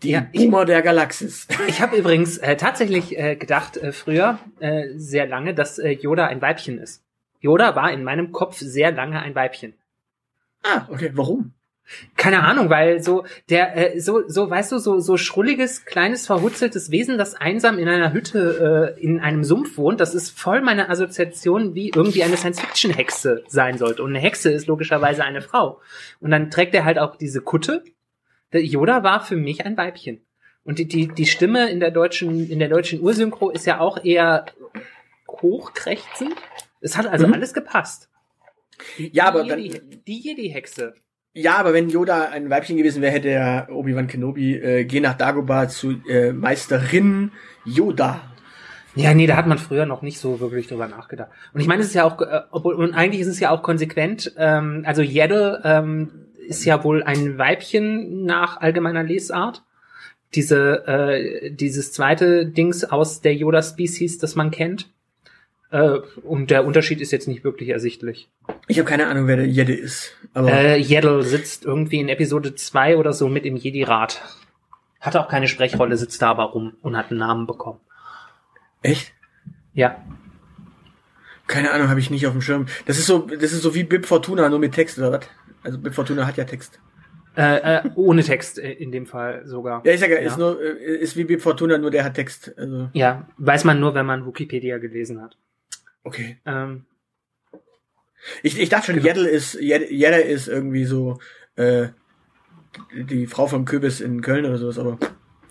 [0.03, 1.49] Ja, Boomer der Galaxis.
[1.69, 6.27] Ich habe übrigens äh, tatsächlich äh, gedacht, äh, früher, äh, sehr lange, dass äh, Yoda
[6.27, 7.03] ein Weibchen ist.
[7.41, 9.75] Yoda war in meinem Kopf sehr lange ein Weibchen.
[10.63, 11.11] Ah, okay.
[11.15, 11.53] Warum?
[12.17, 16.91] Keine Ahnung, weil so der äh, so so weißt du so so schrulliges kleines verhutzeltes
[16.91, 20.91] Wesen, das einsam in einer Hütte äh, in einem Sumpf wohnt, das ist voll meine
[20.91, 25.81] Assoziation, wie irgendwie eine Science-Fiction Hexe sein sollte und eine Hexe ist logischerweise eine Frau.
[26.19, 27.85] Und dann trägt er halt auch diese Kutte
[28.53, 30.21] Yoda war für mich ein Weibchen.
[30.65, 34.05] Und die, die, die Stimme in der deutschen, in der deutschen Ursynchro ist ja auch
[34.05, 34.47] eher
[35.29, 36.35] hochkrächzend.
[36.81, 37.35] Es hat also mhm.
[37.35, 38.09] alles gepasst.
[38.99, 40.95] Die, ja, aber Jedi, dann, die Jedi-Hexe.
[41.33, 45.15] Ja, aber wenn Yoda ein Weibchen gewesen wäre, hätte er Obi-Wan Kenobi, äh, geh nach
[45.15, 47.33] Dagobah zu äh, Meisterin
[47.65, 48.23] Yoda.
[48.95, 51.31] Ja, nee, da hat man früher noch nicht so wirklich drüber nachgedacht.
[51.53, 53.63] Und ich meine, es ist ja auch, äh, obwohl, und eigentlich ist es ja auch
[53.63, 59.63] konsequent, ähm, also Jedde, ähm, ist ja wohl ein Weibchen nach allgemeiner Lesart.
[60.35, 64.91] Diese, äh, dieses zweite Dings aus der Yoda-Species, das man kennt.
[65.71, 68.29] Äh, und der Unterschied ist jetzt nicht wirklich ersichtlich.
[68.69, 70.13] Ich habe keine Ahnung, wer der Jedi ist.
[70.35, 74.23] Aber äh, Jeddle sitzt irgendwie in Episode 2 oder so mit im Jedi-Rat.
[75.01, 77.81] Hatte auch keine Sprechrolle, sitzt da aber rum und hat einen Namen bekommen.
[78.83, 79.13] Echt?
[79.73, 80.03] Ja.
[81.47, 82.67] Keine Ahnung, habe ich nicht auf dem Schirm.
[82.87, 85.21] Das ist so, das ist so wie Bib Fortuna, nur mit Text oder was?
[85.67, 86.79] Also Bib Fortuna hat ja Text.
[87.37, 89.83] Äh, äh, ohne Text äh, in dem Fall sogar.
[89.85, 92.57] Ja, ich sage ja, ist nur äh, ist wie Bib Fortuna, nur der hat Text.
[92.57, 92.89] Also.
[92.93, 95.37] Ja, weiß man nur, wenn man Wikipedia gelesen hat.
[96.05, 96.39] Okay.
[96.47, 96.87] Ähm,
[98.43, 99.09] ich, ich dachte schon, genau.
[99.09, 101.19] Jeddel ist ist irgendwie so
[101.57, 101.89] äh,
[102.95, 104.99] die Frau vom Kürbis in Köln oder sowas, aber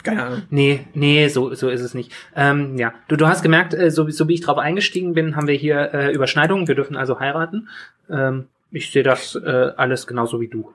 [0.01, 0.43] keine Ahnung.
[0.49, 2.13] Nee, nee, so, so ist es nicht.
[2.35, 5.47] Ähm, ja, du, du hast gemerkt, äh, so, so wie ich drauf eingestiegen bin, haben
[5.47, 6.67] wir hier äh, Überschneidungen.
[6.67, 7.69] Wir dürfen also heiraten.
[8.09, 10.73] Ähm, ich sehe das äh, alles genauso wie du.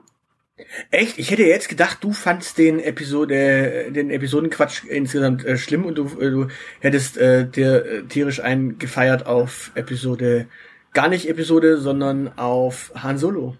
[0.91, 1.17] Echt?
[1.17, 6.05] Ich hätte jetzt gedacht, du fandst den Episode, den Episodenquatsch insgesamt äh, schlimm und du,
[6.19, 6.47] äh, du
[6.79, 10.47] hättest äh, dir äh, tierisch eingefeiert auf Episode,
[10.93, 13.57] gar nicht Episode, sondern auf Han Solo.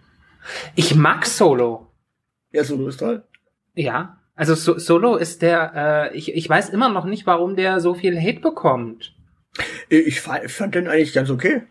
[0.75, 1.87] Ich mag Solo.
[2.51, 3.23] Ja, Solo ist toll.
[3.73, 7.79] Ja, also so Solo ist der, äh, ich, ich weiß immer noch nicht, warum der
[7.79, 9.15] so viel Hate bekommt.
[9.89, 11.63] Ich fand den eigentlich ganz okay.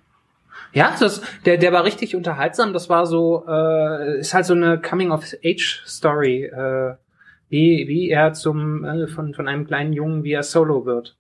[0.73, 2.73] Ja, das, der, der war richtig unterhaltsam.
[2.73, 6.95] Das war so, äh, ist halt so eine Coming-of-Age-Story, äh,
[7.49, 11.17] wie, wie er zum, äh, von, von einem kleinen Jungen, wie er Solo wird.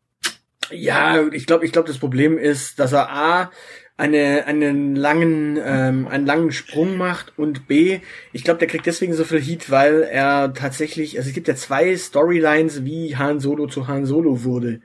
[0.70, 3.50] Ja, ich glaube, ich glaube, das Problem ist, dass er A,
[3.96, 8.00] eine, einen langen, ähm, einen langen Sprung macht und B,
[8.32, 11.54] ich glaube, der kriegt deswegen so viel Heat, weil er tatsächlich, also es gibt ja
[11.54, 14.80] zwei Storylines, wie Han Solo zu Han Solo wurde.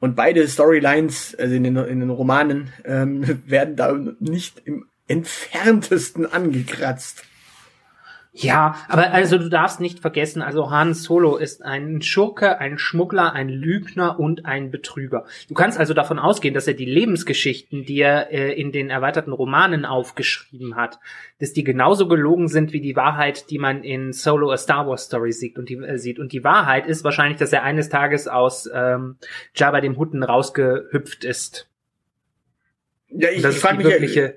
[0.00, 6.30] Und beide Storylines, also in den, in den Romanen, ähm, werden da nicht im entferntesten
[6.30, 7.24] angekratzt.
[8.32, 13.32] Ja, aber also du darfst nicht vergessen, also Han Solo ist ein Schurke, ein Schmuggler,
[13.32, 15.24] ein Lügner und ein Betrüger.
[15.48, 19.32] Du kannst also davon ausgehen, dass er die Lebensgeschichten, die er äh, in den erweiterten
[19.32, 21.00] Romanen aufgeschrieben hat,
[21.40, 25.06] dass die genauso gelogen sind wie die Wahrheit, die man in Solo a Star Wars
[25.06, 25.58] Story sieht.
[25.58, 26.18] Und die, äh, sieht.
[26.18, 29.16] Und die Wahrheit ist wahrscheinlich, dass er eines Tages aus ähm,
[29.54, 31.68] Jabba dem Hutten rausgehüpft ist.
[33.08, 34.32] Ja, ich, das ich ist die mich wirkliche ja,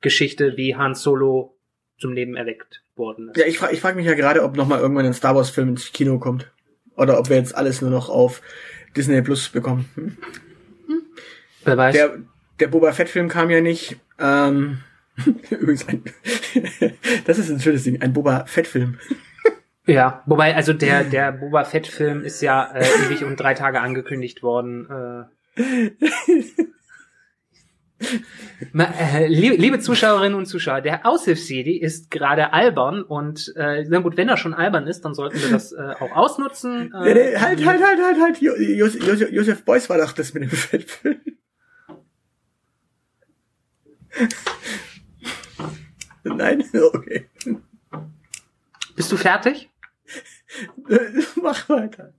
[0.00, 1.56] Geschichte, wie Han Solo
[1.98, 3.36] zum Leben erweckt worden ist.
[3.36, 5.50] ja, ich frage ich frag mich ja gerade, ob noch mal irgendwann ein Star Wars
[5.50, 6.50] Film ins Kino kommt.
[6.96, 8.42] Oder ob wir jetzt alles nur noch auf
[8.96, 9.88] Disney Plus bekommen.
[9.94, 10.16] Hm?
[11.64, 11.94] Wer weiß.
[11.94, 12.18] Der,
[12.60, 13.96] der Boba Fett Film kam ja nicht.
[14.18, 14.78] Ähm,
[15.50, 16.02] übrigens ein,
[17.24, 18.98] das ist ein schönes Ding, ein Boba Fett Film.
[19.84, 24.44] Ja, wobei, also der, der Boba Fett-Film ist ja äh, ewig und drei Tage angekündigt
[24.44, 25.28] worden.
[25.56, 25.90] Äh.
[28.76, 34.28] Äh, liebe, Zuschauerinnen und Zuschauer, der Aushilfs-CD ist gerade albern und äh, na gut, wenn
[34.28, 36.92] er schon albern ist, dann sollten wir das äh, auch ausnutzen.
[37.02, 38.40] Nee, Äh, nee, halt, halt, halt, halt, halt.
[38.40, 41.20] Jo- Jos- Jos- Josef Beuys war doch das mit dem Fettfilm.
[46.24, 46.62] Nein?
[46.94, 47.28] Okay.
[48.94, 49.70] Bist du fertig?
[51.42, 52.14] Mach weiter.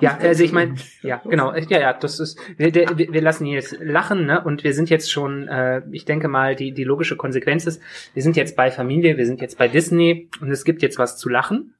[0.00, 3.20] Ja, also ich meine, ja, genau, äh, ja, ja, das ist, wir, der, wir wir
[3.22, 4.42] lassen ihn jetzt lachen, ne?
[4.42, 7.82] Und wir sind jetzt schon, äh, ich denke mal, die die logische Konsequenz ist,
[8.14, 11.16] wir sind jetzt bei Familie, wir sind jetzt bei Disney und es gibt jetzt was
[11.16, 11.74] zu lachen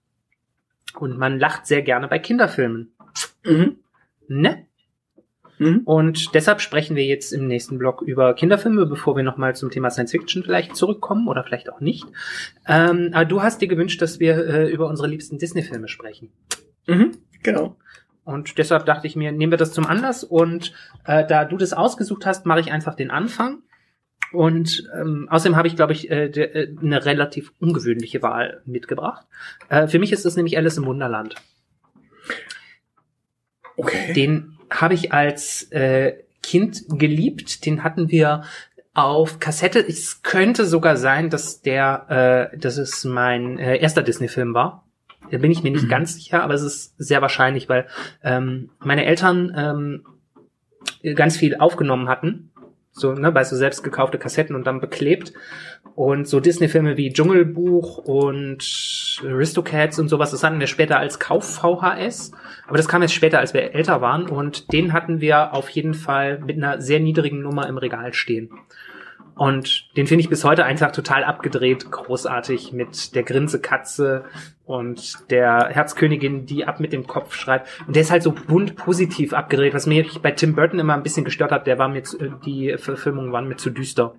[0.99, 2.93] und man lacht sehr gerne bei Kinderfilmen,
[3.45, 3.77] Mhm.
[4.29, 4.67] ne?
[5.59, 5.81] Mhm.
[5.85, 9.91] Und deshalb sprechen wir jetzt im nächsten Blog über Kinderfilme, bevor wir nochmal zum Thema
[9.91, 12.07] Science Fiction vielleicht zurückkommen oder vielleicht auch nicht.
[12.67, 16.31] Ähm, aber du hast dir gewünscht, dass wir äh, über unsere liebsten Disney-Filme sprechen.
[16.87, 17.13] Mhm.
[17.43, 17.77] Genau.
[18.29, 20.75] Und deshalb dachte ich mir, nehmen wir das zum Anlass und
[21.07, 23.63] äh, da du das ausgesucht hast, mache ich einfach den Anfang.
[24.33, 29.27] Und ähm, außerdem habe ich, glaube ich, äh, de, äh, eine relativ ungewöhnliche Wahl mitgebracht.
[29.71, 31.37] Äh, für mich ist es nämlich Alice im Wunderland.
[33.79, 34.13] Okay.
[34.13, 37.65] Den habe ich als äh, Kind geliebt.
[37.65, 38.43] Den hatten wir
[38.93, 39.79] auf Kassette.
[39.79, 44.85] Es könnte sogar sein, dass der, äh, dass es mein äh, erster Disney-Film war.
[45.31, 45.89] Da bin ich mir nicht Mhm.
[45.91, 47.87] ganz sicher, aber es ist sehr wahrscheinlich, weil
[48.23, 52.51] ähm, meine Eltern ähm, ganz viel aufgenommen hatten.
[52.93, 55.33] So, ne, bei so selbst gekaufte Kassetten und dann beklebt.
[55.95, 62.33] Und so Disney-Filme wie Dschungelbuch und Aristocats und sowas, das hatten wir später als Kauf-VHS.
[62.67, 64.29] Aber das kam jetzt später, als wir älter waren.
[64.29, 68.51] Und den hatten wir auf jeden Fall mit einer sehr niedrigen Nummer im Regal stehen.
[69.39, 74.25] Und den finde ich bis heute einfach total abgedreht, großartig mit der Grinsekatze
[74.65, 77.65] und der Herzkönigin, die ab mit dem Kopf schreit.
[77.87, 81.05] Und der ist halt so bunt positiv abgedreht, was mich bei Tim Burton immer ein
[81.05, 81.69] bisschen gestört hat.
[81.69, 84.17] Der war mir zu, äh, die Verfilmungen waren mir zu düster.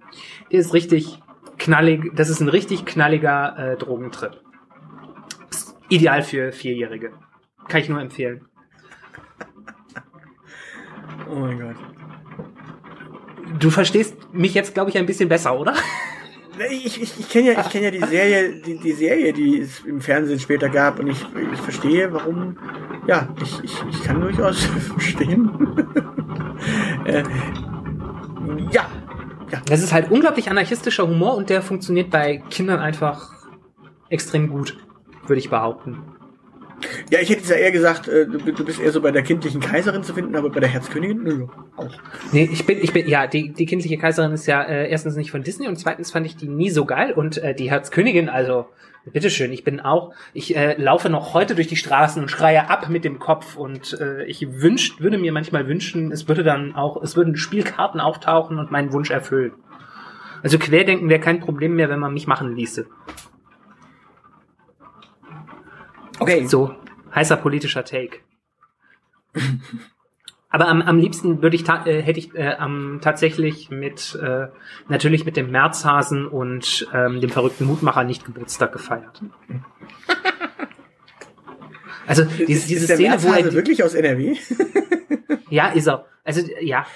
[0.53, 1.19] Der ist richtig
[1.57, 4.39] knallig, das ist ein richtig knalliger äh, Drogentrip.
[5.49, 7.11] Ist ideal für Vierjährige.
[7.67, 8.45] Kann ich nur empfehlen.
[11.29, 11.98] Oh mein Gott.
[13.57, 15.73] Du verstehst mich jetzt, glaube ich, ein bisschen besser, oder?
[16.69, 19.79] Ich, ich, ich kenne ja, ich kenn ja die Serie, die, die Serie, die es
[19.85, 22.57] im Fernsehen später gab und ich, ich verstehe, warum,
[23.07, 25.49] ja, ich, ich, ich kann durchaus verstehen.
[27.05, 27.23] äh,
[28.71, 28.87] ja,
[29.51, 29.61] ja.
[29.65, 33.31] Das ist halt unglaublich anarchistischer Humor und der funktioniert bei Kindern einfach
[34.09, 34.77] extrem gut,
[35.27, 36.18] würde ich behaupten.
[37.09, 39.23] Ja, ich hätte jetzt ja eher gesagt, äh, du, du bist eher so bei der
[39.23, 41.89] kindlichen Kaiserin zu finden, aber bei der Herzkönigin, nö, auch.
[42.31, 45.31] Nee, ich bin, ich bin, ja, die, die kindliche Kaiserin ist ja äh, erstens nicht
[45.31, 48.67] von Disney und zweitens fand ich die nie so geil und äh, die Herzkönigin, also
[49.11, 52.89] bitteschön, ich bin auch, ich äh, laufe noch heute durch die Straßen und schreie ab
[52.89, 57.01] mit dem Kopf und äh, ich wünscht, würde mir manchmal wünschen, es würde dann auch,
[57.01, 59.53] es würden Spielkarten auftauchen und meinen Wunsch erfüllen.
[60.41, 62.87] Also Querdenken wäre kein Problem mehr, wenn man mich machen ließe.
[66.19, 66.75] Okay, So,
[67.13, 68.19] heißer politischer Take.
[70.49, 74.47] Aber am, am liebsten würde ich äh, hätte ich äh, am, tatsächlich mit äh,
[74.87, 79.21] natürlich mit dem Märzhasen und ähm, dem verrückten Mutmacher nicht Geburtstag gefeiert.
[82.07, 84.35] Also diese, ist, diese ist der Szene, wo er wirklich aus NRW?
[85.51, 86.07] ja, ist er.
[86.23, 86.87] Also ja.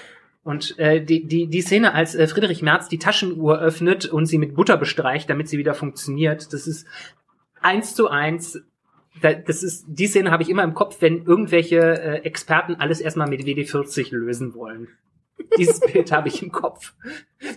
[0.42, 4.38] Und äh, die, die, die Szene, als äh, Friedrich Merz die Taschenuhr öffnet und sie
[4.38, 6.88] mit Butter bestreicht, damit sie wieder funktioniert, das ist
[7.60, 8.60] eins zu eins.
[9.20, 13.00] Da, das ist die Szene habe ich immer im Kopf, wenn irgendwelche äh, Experten alles
[13.00, 14.88] erstmal mit WD40 lösen wollen.
[15.58, 16.94] Dieses Bild habe ich im Kopf.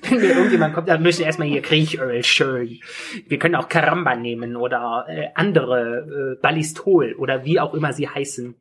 [0.09, 2.79] Wenn mir irgendjemand kommt, dann müssen wir erstmal hier Kriechöl schön.
[3.27, 8.07] Wir können auch Karamba nehmen oder äh, andere äh, Ballistol oder wie auch immer sie
[8.07, 8.55] heißen.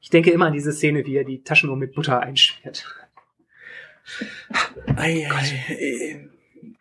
[0.00, 2.86] Ich denke immer an diese Szene, wie er die Taschenuhr mit Butter einschmiert.
[4.96, 6.28] Ei, ei, äh,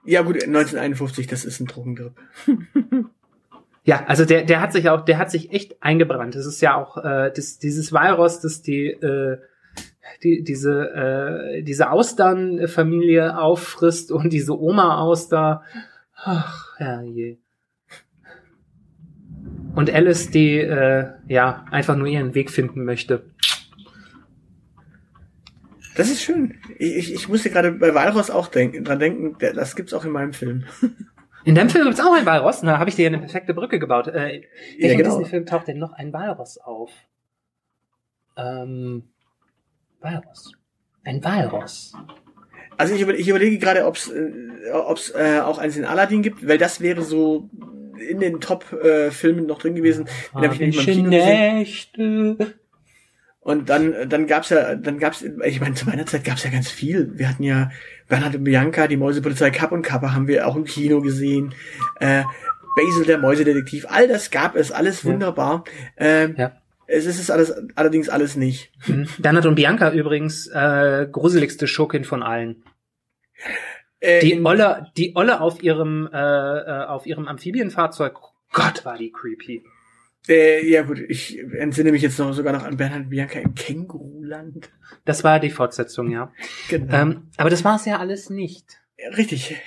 [0.06, 2.14] ja gut, 1951, das ist ein Drogentrip.
[3.86, 6.36] Ja, also der, der hat sich auch, der hat sich echt eingebrannt.
[6.36, 9.40] Das ist ja auch äh, das, dieses Walross, das die, äh,
[10.24, 15.64] die diese äh, diese Austernfamilie auffrisst und diese Oma Auster.
[16.16, 17.38] Ach, herrje.
[19.76, 23.24] Und Alice, die äh, ja einfach nur ihren Weg finden möchte.
[25.96, 26.56] Das ist schön.
[26.78, 30.34] Ich, ich musste gerade bei Walross auch denken, dran denken, das gibt's auch in meinem
[30.34, 30.64] Film.
[31.46, 32.62] In dem Film gibt's auch ein Walross.
[32.62, 34.08] Da habe ich dir eine perfekte Brücke gebaut.
[34.08, 34.46] Äh, welchen
[34.80, 35.10] Ja, genau.
[35.10, 36.92] Disney-Film taucht denn noch ein Walross auf?
[38.38, 39.04] Ähm,
[40.00, 40.54] Walross.
[41.04, 41.94] Ein Walross.
[42.78, 46.48] Also ich, über, ich überlege gerade, ob's äh, ob's, äh, auch eins in Aladdin gibt,
[46.48, 47.50] weil das wäre so
[48.10, 50.06] in den Top-Filmen noch drin gewesen.
[50.34, 51.56] Den habe ich nicht mal im Kino gesehen.
[51.58, 52.56] Nächte.
[53.42, 56.70] Und dann, dann gab's ja, dann gab's, ich meine, zu meiner Zeit gab's ja ganz
[56.70, 57.12] viel.
[57.18, 57.70] Wir hatten ja
[58.14, 61.56] Bernhard und Bianca, die Mäusepolizei Kapp und Kappa haben wir auch im Kino gesehen.
[62.00, 62.22] Äh,
[62.76, 65.10] Basil, der Mäusedetektiv, all das gab es, alles Ja.
[65.12, 65.64] wunderbar.
[65.98, 66.52] Ähm, Ja.
[66.86, 68.72] Es ist es alles, allerdings alles nicht.
[68.86, 69.08] Mhm.
[69.18, 72.64] Bernhard und Bianca übrigens äh, gruseligste Schurkin von allen.
[74.00, 78.14] Äh, Die Olle, die Olle auf ihrem äh, äh, auf ihrem Amphibienfahrzeug.
[78.52, 79.64] Gott, war die creepy.
[80.28, 84.70] Äh, ja gut, ich entsinne mich jetzt noch sogar noch an Bernhard Bianca im Känguruland.
[85.04, 86.32] Das war die Fortsetzung, ja.
[86.70, 86.94] Genau.
[86.94, 88.80] Ähm, aber das war es ja alles nicht.
[89.18, 89.58] Richtig.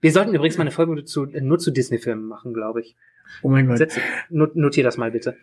[0.00, 2.96] Wir sollten übrigens mal eine Folge zu, nur zu Disney-Filmen machen, glaube ich.
[3.42, 3.78] Oh mein Gott.
[3.78, 3.98] Setz,
[4.30, 5.36] not, notier das mal bitte.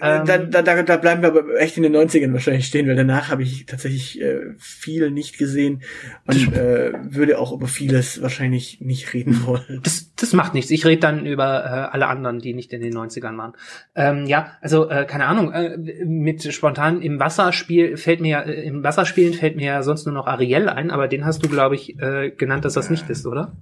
[0.00, 2.88] Äh, da, Ähm, da, da, da bleiben wir aber echt in den 90ern wahrscheinlich stehen,
[2.88, 5.82] weil danach habe ich tatsächlich äh, viel nicht gesehen
[6.26, 9.80] und äh, würde auch über vieles wahrscheinlich nicht reden wollen.
[9.82, 10.70] Das, das macht nichts.
[10.70, 13.52] Ich rede dann über äh, alle anderen, die nicht in den 90ern waren.
[13.94, 18.64] Ähm, ja, also äh, keine Ahnung, äh, mit spontan im Wasserspiel fällt mir ja, äh,
[18.64, 21.76] im Wasserspielen fällt mir ja sonst nur noch Ariel ein, aber den hast du, glaube
[21.76, 23.52] ich, äh, genannt, dass das nicht ist, oder?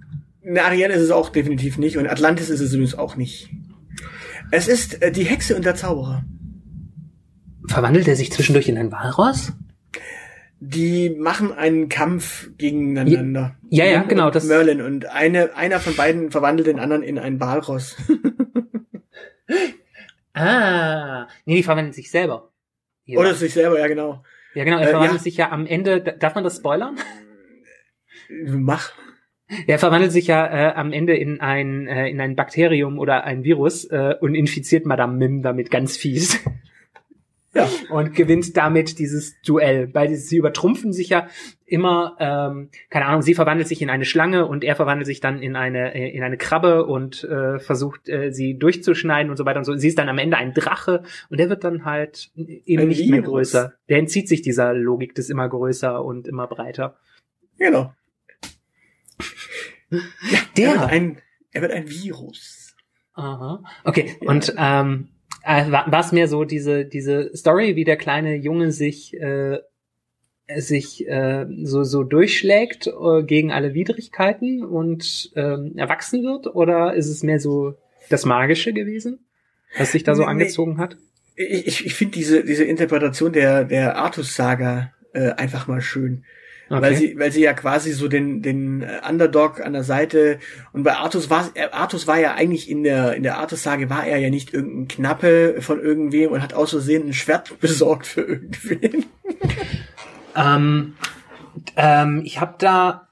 [0.45, 3.51] Ne, Ariel ist es auch definitiv nicht und Atlantis ist es übrigens auch nicht.
[4.51, 6.25] Es ist äh, die Hexe und der Zauberer.
[7.67, 9.53] Verwandelt er sich zwischendurch in ein Walross?
[10.61, 13.57] Die machen einen Kampf gegeneinander.
[13.71, 17.41] Ja, ja, genau, das- Merlin und eine, einer von beiden verwandelt den anderen in einen
[17.41, 17.97] Walross.
[20.37, 22.51] Ah, nee, die verwandeln sich selber.
[23.05, 24.25] Ja, Oder sich selber, ja genau.
[24.55, 25.23] ja genau, er äh, verwandelt ja.
[25.23, 26.97] sich ja am Ende, darf man das spoilern?
[28.45, 28.91] Mach.
[29.67, 33.45] Er verwandelt sich ja äh, am Ende in ein, äh, in ein Bakterium oder ein
[33.45, 36.41] Virus äh, und infiziert Madame Mim damit ganz fies.
[37.55, 37.69] Ja.
[37.89, 39.95] Und gewinnt damit dieses Duell.
[39.95, 41.29] Weil sie übertrumpfen sich ja
[41.65, 45.41] immer, ähm, keine Ahnung, sie verwandelt sich in eine Schlange und er verwandelt sich dann
[45.41, 49.59] in eine, äh, in eine Krabbe und äh, versucht, äh, sie durchzuschneiden und so weiter
[49.59, 49.77] und so.
[49.77, 53.09] Sie ist dann am Ende ein Drache und der wird dann halt eben Ein nicht
[53.09, 53.53] mehr Virus.
[53.53, 53.75] größer.
[53.89, 56.97] Der entzieht sich dieser Logik des immer größer und immer breiter.
[57.59, 57.93] Genau.
[60.57, 61.19] Der Er wird ein,
[61.53, 62.75] er wird ein Virus.
[63.15, 63.63] Aha.
[63.85, 64.29] Okay, Ja.
[64.31, 65.09] und ähm,
[65.45, 69.59] äh, war es mehr so diese diese Story, wie der kleine Junge sich äh,
[70.57, 77.09] sich äh, so so durchschlägt äh, gegen alle Widrigkeiten und ähm, erwachsen wird, oder ist
[77.09, 77.75] es mehr so
[78.11, 79.21] das Magische gewesen,
[79.79, 80.97] was sich da so Nee, angezogen hat?
[81.37, 86.25] Ich, ich, ich finde diese, diese Interpretation der, der Artus-Saga äh, einfach mal schön.
[86.69, 90.39] Weil sie, weil sie ja quasi so den, den äh, Underdog an der Seite
[90.73, 94.07] und bei Artus war äh, Artus war ja eigentlich in der in der Artus-Sage war
[94.07, 98.23] er ja nicht irgendein Knappe von irgendwem und hat aus Versehen ein Schwert besorgt für
[98.23, 99.05] irgendwen.
[100.37, 100.95] Ähm,
[101.77, 103.09] ähm, ich habe da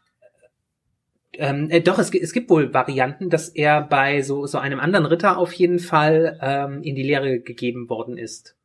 [1.35, 5.07] ähm, äh, doch, es, es gibt wohl Varianten, dass er bei so, so einem anderen
[5.07, 8.57] Ritter auf jeden Fall ähm, in die Lehre gegeben worden ist.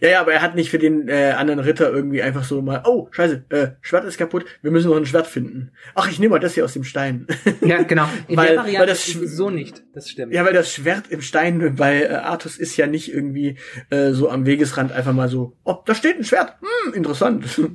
[0.00, 2.82] Ja, ja, aber er hat nicht für den äh, anderen Ritter irgendwie einfach so mal,
[2.86, 5.72] oh, scheiße, äh, Schwert ist kaputt, wir müssen noch ein Schwert finden.
[5.94, 7.26] Ach, ich nehme mal das hier aus dem Stein.
[7.62, 8.06] Ja, genau.
[8.28, 9.82] In Weil- der weil Variante das sch- es so nicht.
[9.94, 10.34] Das stimmt.
[10.34, 13.56] ja, weil das Schwert im Stein bei äh, Artus ist ja nicht irgendwie
[13.90, 17.44] äh, so am Wegesrand einfach mal so, oh, da steht ein Schwert, hm, interessant.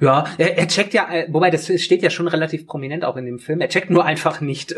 [0.00, 3.26] Ja, er, er checkt ja, äh, wobei das steht ja schon relativ prominent auch in
[3.26, 3.60] dem Film.
[3.60, 4.74] Er checkt nur einfach nicht,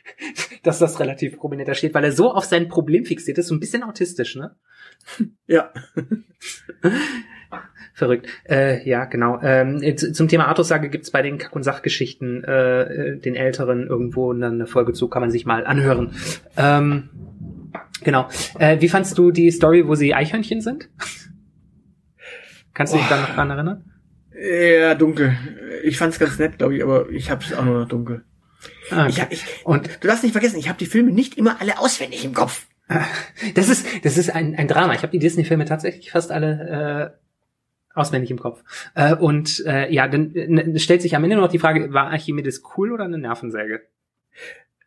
[0.62, 3.54] dass das relativ prominent da steht, weil er so auf sein Problem fixiert ist, so
[3.54, 4.54] ein bisschen autistisch, ne?
[5.46, 5.70] Ja.
[7.94, 8.26] Verrückt.
[8.48, 9.38] Äh, ja, genau.
[9.42, 13.34] Ähm, äh, zu- zum Thema Artussage gibt's bei den Kack- und Sachgeschichten äh, äh, den
[13.36, 16.14] Älteren irgendwo eine Folge zu, kann man sich mal anhören.
[16.56, 17.10] Ähm,
[18.02, 18.28] genau.
[18.58, 20.88] Äh, wie fandst du die Story, wo sie Eichhörnchen sind?
[22.74, 23.84] Kannst du dich da noch dran erinnern?
[24.34, 25.36] Ja, dunkel.
[25.84, 28.24] Ich fand's ganz nett, glaube ich, aber ich hab's auch nur noch dunkel.
[28.90, 31.60] Ah, Ich, hab- ich, und du darfst nicht vergessen, ich habe die Filme nicht immer
[31.60, 32.66] alle auswendig im Kopf.
[33.54, 34.94] Das ist, das ist ein, ein Drama.
[34.94, 37.14] Ich habe die Disney-Filme tatsächlich fast alle
[37.94, 38.62] äh, auswendig im Kopf.
[38.94, 42.62] Äh, und äh, ja, dann äh, stellt sich am Ende noch die Frage, war Archimedes
[42.76, 43.82] cool oder eine Nervensäge?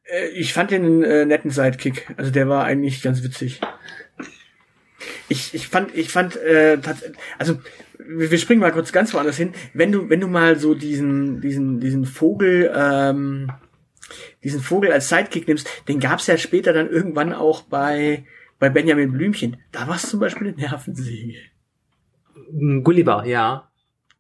[0.04, 2.08] Äh, ich fand den äh, netten Sidekick.
[2.18, 3.62] Also der war eigentlich ganz witzig.
[5.28, 6.78] Ich, ich fand, ich fand, äh,
[7.38, 7.60] also
[7.98, 9.54] wir springen mal kurz ganz woanders hin.
[9.74, 13.52] Wenn du, wenn du mal so diesen, diesen, diesen Vogel, ähm,
[14.44, 18.26] diesen Vogel als Sidekick nimmst, den gab's ja später dann irgendwann auch bei,
[18.60, 19.58] bei Benjamin Blümchen.
[19.72, 21.40] Da war es zum Beispiel eine Nervensäge.
[22.84, 23.70] Gulliver, ja.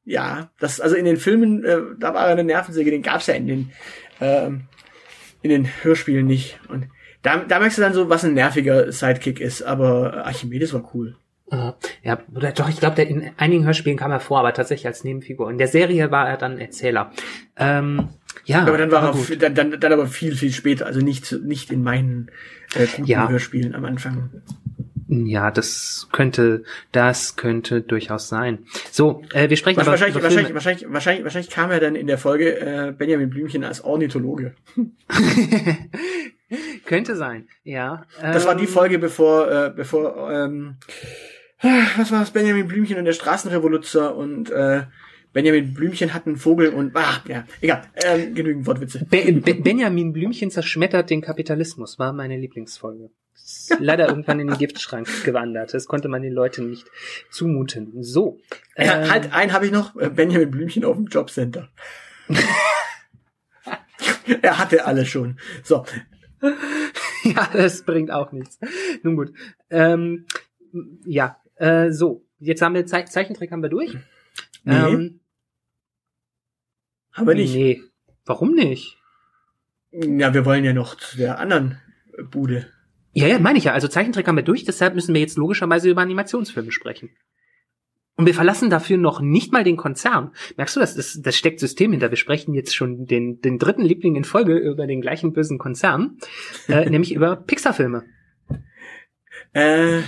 [0.03, 3.47] Ja, das, also in den Filmen, äh, da war eine Nervensäge, den gab's ja in
[3.47, 3.71] den,
[4.21, 4.67] ähm,
[5.41, 6.59] in den Hörspielen nicht.
[6.69, 6.87] Und
[7.23, 11.15] da, da merkst du dann so, was ein nerviger Sidekick ist, aber Archimedes war cool.
[12.03, 15.49] Ja, oder doch, ich glaube, in einigen Hörspielen kam er vor, aber tatsächlich als Nebenfigur.
[15.49, 17.11] In der Serie war er dann Erzähler.
[17.55, 18.09] Ähm,
[18.43, 19.41] ja, aber dann war er gut.
[19.41, 22.29] Dann, dann, dann aber viel, viel später, also nicht, nicht in meinen
[22.75, 23.29] äh, guten ja.
[23.29, 24.29] Hörspielen am Anfang.
[25.07, 28.65] Ja, das könnte, das könnte durchaus sein.
[28.91, 32.17] So, äh, wir sprechen wahrscheinlich, aber wahrscheinlich, wahrscheinlich, wahrscheinlich, wahrscheinlich kam er dann in der
[32.17, 34.55] Folge äh, Benjamin Blümchen als Ornithologe.
[36.85, 38.05] könnte sein, ja.
[38.19, 40.77] Das war die ähm, Folge, bevor, äh, bevor, ähm,
[41.97, 42.31] was war das?
[42.31, 44.83] Benjamin Blümchen und der Straßenrevoluzer und äh,
[45.35, 49.03] Benjamin Blümchen hat einen Vogel und ah, ja, egal, ähm, genügend Wortwitze.
[49.03, 53.09] Be Be Benjamin Blümchen zerschmettert den Kapitalismus, war meine Lieblingsfolge.
[53.33, 55.73] Ist leider irgendwann in den Giftschrank gewandert.
[55.73, 56.87] Das konnte man den Leuten nicht
[57.31, 58.01] zumuten.
[58.01, 58.39] So.
[58.77, 61.67] Ja, ähm, halt, einen habe ich noch, äh, Benjamin Blümchen auf dem Jobcenter.
[64.41, 65.37] er hatte alle schon.
[65.63, 65.83] So.
[67.25, 68.57] ja, das bringt auch nichts.
[69.03, 69.33] Nun gut.
[69.69, 70.27] Ähm,
[71.03, 72.25] ja, äh, so.
[72.39, 73.97] Jetzt haben wir Ze Zeichentrick haben wir durch.
[74.63, 74.73] Nee.
[74.73, 75.19] Ähm,
[77.15, 77.55] haben wir nicht.
[77.55, 77.81] Nee.
[78.25, 78.97] Warum nicht?
[79.91, 81.79] Ja, wir wollen ja noch zu der anderen
[82.29, 82.67] Bude.
[83.13, 83.73] Ja, ja, meine ich ja.
[83.73, 87.09] Also Zeichentrick haben wir durch, deshalb müssen wir jetzt logischerweise über Animationsfilme sprechen.
[88.17, 90.31] Und wir verlassen dafür noch nicht mal den Konzern.
[90.57, 92.09] Merkst du, das, das, das steckt System hinter.
[92.09, 96.17] Wir sprechen jetzt schon den, den dritten Liebling in Folge über den gleichen bösen Konzern,
[96.67, 98.03] äh, nämlich über Pixar-Filme.
[99.53, 100.01] Äh,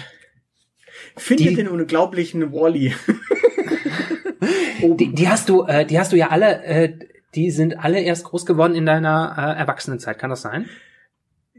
[1.15, 2.93] findet den unglaublichen Wally.
[4.81, 6.93] die, die hast du, äh, die hast du ja alle, äh,
[7.35, 10.17] die sind alle erst groß geworden in deiner äh, Erwachsenenzeit.
[10.19, 10.69] Kann das sein?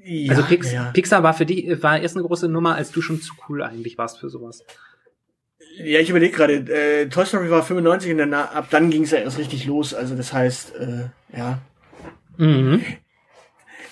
[0.02, 0.90] Ja, also Pix ja.
[0.92, 3.98] Pixar war für dich war erst eine große Nummer, als du schon zu cool eigentlich
[3.98, 4.64] warst für sowas.
[5.76, 9.12] Ja, ich überlege gerade, äh, Toy Story war 95 und dann, ab dann ging es
[9.12, 9.94] ja erst richtig los.
[9.94, 11.60] Also das heißt, äh, ja.
[12.36, 12.82] Mhm.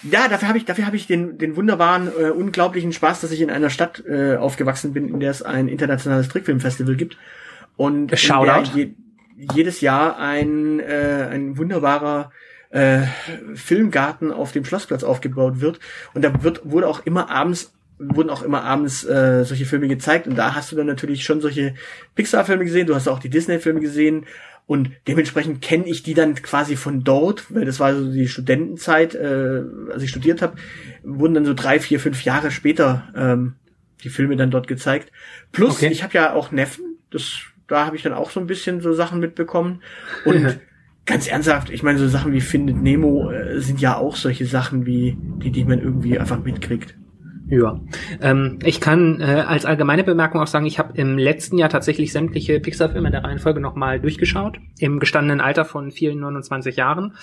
[0.03, 3.41] Ja, dafür habe ich, dafür habe ich den, den wunderbaren, äh, unglaublichen Spaß, dass ich
[3.41, 7.19] in einer Stadt äh, aufgewachsen bin, in der es ein internationales Trickfilmfestival gibt.
[7.77, 8.71] Und Shoutout.
[8.75, 8.95] Je,
[9.55, 12.31] jedes Jahr ein, äh, ein wunderbarer
[12.71, 13.03] äh,
[13.55, 15.79] Filmgarten auf dem Schlossplatz aufgebaut wird.
[16.15, 20.27] Und da wird, wurde auch immer abends wurden auch immer abends äh, solche Filme gezeigt
[20.27, 21.75] und da hast du dann natürlich schon solche
[22.15, 24.27] Pixar-Filme gesehen, du hast auch die Disney-Filme gesehen
[24.67, 29.15] und dementsprechend kenne ich die dann quasi von dort, weil das war so die Studentenzeit,
[29.15, 29.63] äh,
[29.93, 30.57] als ich studiert habe,
[31.05, 33.55] wurden dann so drei, vier, fünf Jahre später ähm,
[34.03, 35.13] die Filme dann dort gezeigt.
[35.53, 35.89] Plus, okay.
[35.89, 38.93] ich habe ja auch Neffen, das da habe ich dann auch so ein bisschen so
[38.93, 39.83] Sachen mitbekommen
[40.25, 40.61] und
[41.07, 44.87] ganz ernsthaft, ich meine, so Sachen wie Findet Nemo äh, sind ja auch solche Sachen
[44.87, 46.97] wie die, die man irgendwie einfach mitkriegt.
[47.49, 47.81] Ja,
[48.21, 52.13] ähm, ich kann äh, als allgemeine Bemerkung auch sagen, ich habe im letzten Jahr tatsächlich
[52.13, 57.15] sämtliche Pixar-Filme der Reihenfolge nochmal durchgeschaut, im gestandenen Alter von vielen 29 Jahren.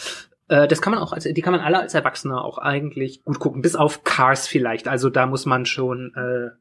[0.47, 3.39] Äh, das kann man auch, als, die kann man alle als Erwachsener auch eigentlich gut
[3.39, 4.87] gucken, bis auf Cars vielleicht.
[4.87, 6.51] Also da muss man schon, äh,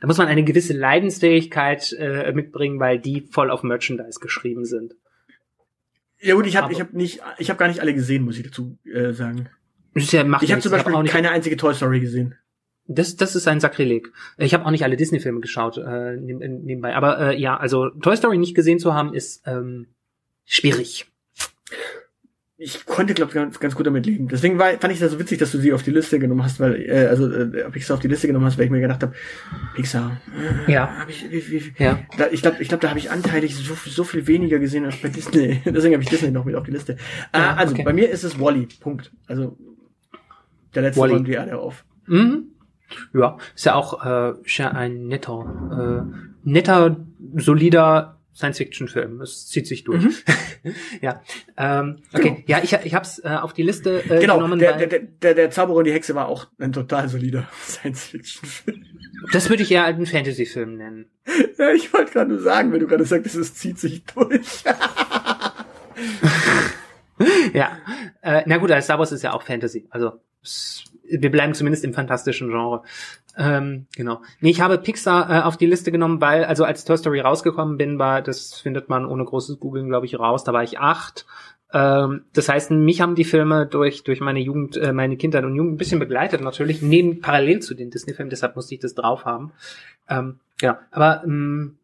[0.00, 4.94] da muss man eine gewisse Leidensfähigkeit äh, mitbringen, weil die voll auf Merchandise geschrieben sind.
[6.20, 8.44] Ja gut, ich habe ich hab nicht, ich habe gar nicht alle gesehen, muss ich
[8.44, 9.48] dazu äh, sagen.
[9.94, 12.34] Ja, ich habe zum Beispiel hab keine einzige Toy Story gesehen.
[12.86, 14.12] Das, das ist ein Sakrileg.
[14.36, 16.94] Ich habe auch nicht alle Disney-Filme geschaut äh, nebenbei.
[16.94, 19.86] Aber äh, ja, also Toy Story nicht gesehen zu haben, ist ähm,
[20.44, 21.06] schwierig.
[22.64, 24.26] Ich konnte, glaube ich, ganz, ganz gut damit leben.
[24.26, 26.60] Deswegen war, fand ich das so witzig, dass du sie auf die Liste genommen hast,
[26.60, 29.12] weil, äh, also äh, Pixar auf die Liste genommen hast, weil ich mir gedacht habe,
[29.74, 30.18] Pixar.
[30.66, 31.00] Äh, ja.
[31.00, 31.98] Hab ich, wie, wie, ja.
[32.16, 34.96] Da, ich glaube, ich glaub, da habe ich anteilig so, so viel weniger gesehen als
[34.96, 35.60] bei Disney.
[35.66, 36.94] Deswegen habe ich Disney noch mit auf die Liste.
[37.32, 37.82] Äh, ja, also, okay.
[37.82, 38.66] bei mir ist es Wally.
[38.80, 39.12] Punkt.
[39.26, 39.58] Also
[40.74, 41.12] der letzte Wally.
[41.12, 41.84] räumt die Erde auf.
[42.06, 42.44] Mhm.
[43.12, 46.96] Ja, ist ja auch äh, ein netter, äh, netter,
[47.36, 49.20] solider Science-Fiction-Film.
[49.20, 50.02] Es zieht sich durch.
[50.02, 50.14] Mhm.
[51.00, 51.22] ja.
[51.56, 52.30] Ähm, okay.
[52.30, 52.42] Genau.
[52.46, 54.36] Ja, ich, ich hab's äh, auf die Liste äh, genau.
[54.36, 54.58] genommen.
[54.58, 58.84] Der, der, der, der Zauberer und die Hexe war auch ein total solider Science-Fiction-Film.
[59.32, 61.06] Das würde ich eher einen Fantasy-Film nennen.
[61.56, 64.64] Ja, ich wollte gerade nur sagen, wenn du gerade sagst, es zieht sich durch.
[67.54, 67.78] ja.
[68.22, 69.86] Äh, na gut, Star Wars ist ja auch Fantasy.
[69.88, 70.20] Also
[71.04, 72.82] wir bleiben zumindest im fantastischen Genre.
[73.36, 74.22] Ähm, genau.
[74.40, 77.76] Nee, ich habe Pixar äh, auf die Liste genommen, weil, also als Toy Story rausgekommen
[77.76, 81.26] bin, war, das findet man ohne großes Googlen, glaube ich, raus, da war ich acht.
[81.72, 85.56] Ähm, das heißt, mich haben die Filme durch, durch meine Jugend, äh, meine Kindheit und
[85.56, 89.24] Jugend ein bisschen begleitet, natürlich, neben parallel zu den Disney-Filmen, deshalb musste ich das drauf
[89.24, 89.52] haben.
[90.08, 91.78] Ähm, ja, aber ähm,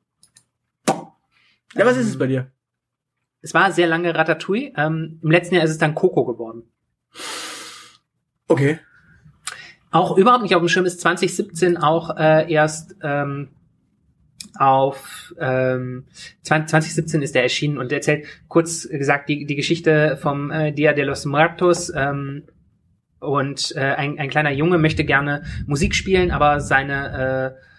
[0.87, 2.51] Ja, was ist es bei dir?
[3.43, 4.73] es war sehr lange Ratatouille.
[4.77, 6.65] Ähm, Im letzten Jahr ist es dann Coco geworden.
[8.49, 8.79] Okay.
[9.91, 13.49] Auch überhaupt nicht auf dem Schirm ist 2017 auch äh, erst ähm,
[14.57, 16.05] auf ähm,
[16.43, 21.05] 2017 ist er erschienen und erzählt kurz gesagt die, die Geschichte vom äh, Dia de
[21.05, 22.45] los Muertos ähm,
[23.20, 27.70] und äh, ein, ein kleiner Junge möchte gerne Musik spielen, aber seine äh,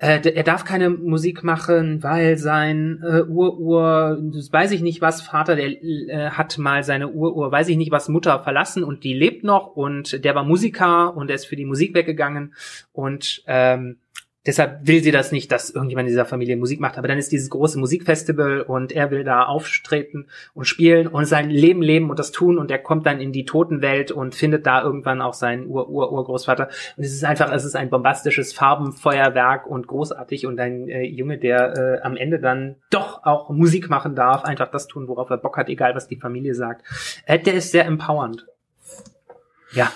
[0.00, 4.18] äh, er darf keine Musik machen, weil sein äh, Urur,
[4.50, 8.08] weiß ich nicht was, Vater, der äh, hat mal seine Urur, weiß ich nicht was,
[8.08, 11.66] Mutter verlassen und die lebt noch und der war Musiker und er ist für die
[11.66, 12.54] Musik weggegangen
[12.92, 13.98] und ähm,
[14.46, 16.96] deshalb will sie das nicht, dass irgendjemand in dieser Familie Musik macht.
[16.96, 21.50] Aber dann ist dieses große Musikfestival und er will da auftreten und spielen und sein
[21.50, 24.82] Leben leben und das tun und er kommt dann in die Totenwelt und findet da
[24.82, 26.68] irgendwann auch seinen Ur-Ur-Urgroßvater.
[26.96, 31.38] Und es ist einfach, es ist ein bombastisches Farbenfeuerwerk und großartig und ein äh, Junge,
[31.38, 35.38] der äh, am Ende dann doch auch Musik machen darf, einfach das tun, worauf er
[35.38, 36.84] Bock hat, egal was die Familie sagt.
[37.26, 38.46] Äh, der ist sehr empowernd.
[39.72, 39.92] Ja.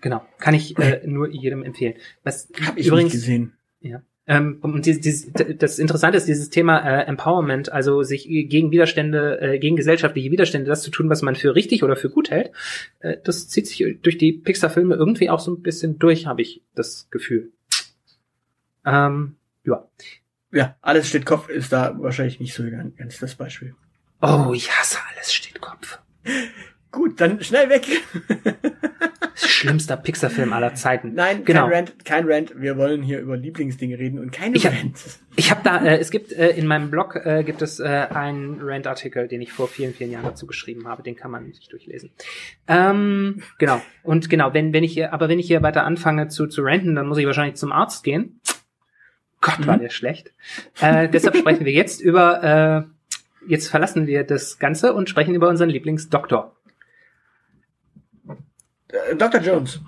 [0.00, 1.94] Genau, kann ich äh, nur jedem empfehlen.
[2.22, 3.57] Was Hab ich übrigens nicht gesehen.
[3.80, 4.02] Ja.
[4.28, 9.40] Ähm, und dieses, dieses, das Interessante ist dieses Thema äh, Empowerment, also sich gegen Widerstände,
[9.40, 12.52] äh, gegen gesellschaftliche Widerstände, das zu tun, was man für richtig oder für gut hält.
[12.98, 16.62] Äh, das zieht sich durch die Pixar-Filme irgendwie auch so ein bisschen durch, habe ich
[16.74, 17.52] das Gefühl.
[18.84, 19.88] Ähm, ja.
[20.52, 23.74] Ja, alles steht Kopf ist da wahrscheinlich nicht so ganz ganz das Beispiel.
[24.20, 26.00] Oh, ich hasse alles steht Kopf.
[26.90, 27.86] Gut, dann schnell weg.
[29.46, 31.14] Schlimmster Pixar-Film aller Zeiten.
[31.14, 31.64] Nein, genau.
[31.68, 32.52] kein Rant, kein Rant.
[32.60, 35.20] Wir wollen hier über Lieblingsdinge reden und keine Ich hab- Rants.
[35.36, 38.58] Ich habe da, äh, es gibt äh, in meinem Blog äh, gibt es äh, einen
[38.60, 41.02] Rant-Artikel, den ich vor vielen, vielen Jahren dazu geschrieben habe.
[41.02, 42.10] Den kann man sich durchlesen.
[42.66, 43.80] Ähm, genau.
[44.02, 46.94] Und genau, wenn wenn ich hier, aber wenn ich hier weiter anfange zu zu ranten,
[46.94, 48.40] dann muss ich wahrscheinlich zum Arzt gehen.
[49.40, 49.82] Gott, war Mhm.
[49.82, 50.32] der schlecht.
[50.80, 52.88] Äh, deshalb sprechen wir jetzt über.
[52.88, 52.94] Äh,
[53.46, 56.56] jetzt verlassen wir das Ganze und sprechen über unseren Lieblingsdoktor.
[58.88, 59.40] Äh, Dr.
[59.40, 59.80] Jones.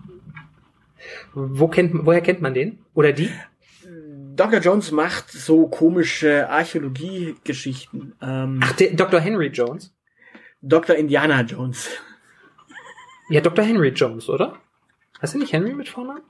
[1.34, 2.84] Wo kennt, woher kennt man den?
[2.94, 3.30] Oder die?
[4.36, 4.60] Dr.
[4.60, 8.14] Jones macht so komische Archäologie-Geschichten.
[8.22, 9.20] Ähm, Ach, der, Dr.
[9.20, 9.92] Henry Jones.
[10.62, 10.96] Dr.
[10.96, 11.90] Indiana Jones.
[13.28, 13.64] Ja, Dr.
[13.64, 14.58] Henry Jones, oder?
[15.20, 16.22] Hast du nicht Henry mit Vornamen?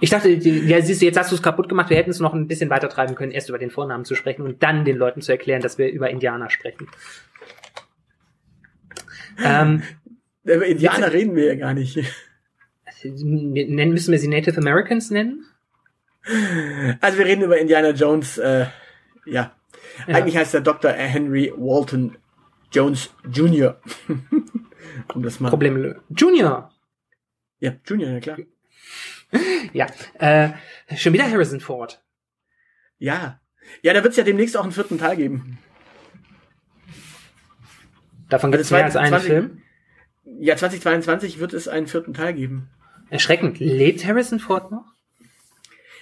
[0.00, 1.88] Ich dachte, ja, siehst du, jetzt hast du es kaputt gemacht.
[1.88, 4.42] Wir hätten es noch ein bisschen weiter treiben können, erst über den Vornamen zu sprechen
[4.42, 6.88] und dann den Leuten zu erklären, dass wir über Indianer sprechen.
[9.42, 9.82] Ähm,
[10.44, 11.98] Über Indianer reden wir ja gar nicht.
[13.04, 15.44] nennen, müssen wir sie Native Americans nennen?
[17.00, 18.66] Also wir reden über Indiana Jones, äh,
[19.26, 19.54] ja.
[20.06, 20.14] Ja.
[20.16, 20.90] Eigentlich heißt er Dr.
[20.90, 22.16] Henry Walton
[22.72, 23.80] Jones Jr.
[25.14, 25.50] um das mal.
[25.50, 25.94] Problem.
[26.08, 26.72] Junior.
[27.60, 28.38] Ja, Junior, ja klar.
[29.72, 29.86] Ja.
[30.18, 30.50] Äh,
[30.96, 32.00] schon wieder Harrison Ford.
[32.98, 33.40] Ja.
[33.82, 35.58] Ja, da wird es ja demnächst auch einen vierten Teil geben.
[38.28, 39.62] Davon gibt es Also mehr als einen 20 Film.
[40.40, 42.70] Ja, 2022 wird es einen vierten Teil geben.
[43.10, 43.58] Erschreckend.
[43.60, 44.86] Lebt Harrison Ford noch?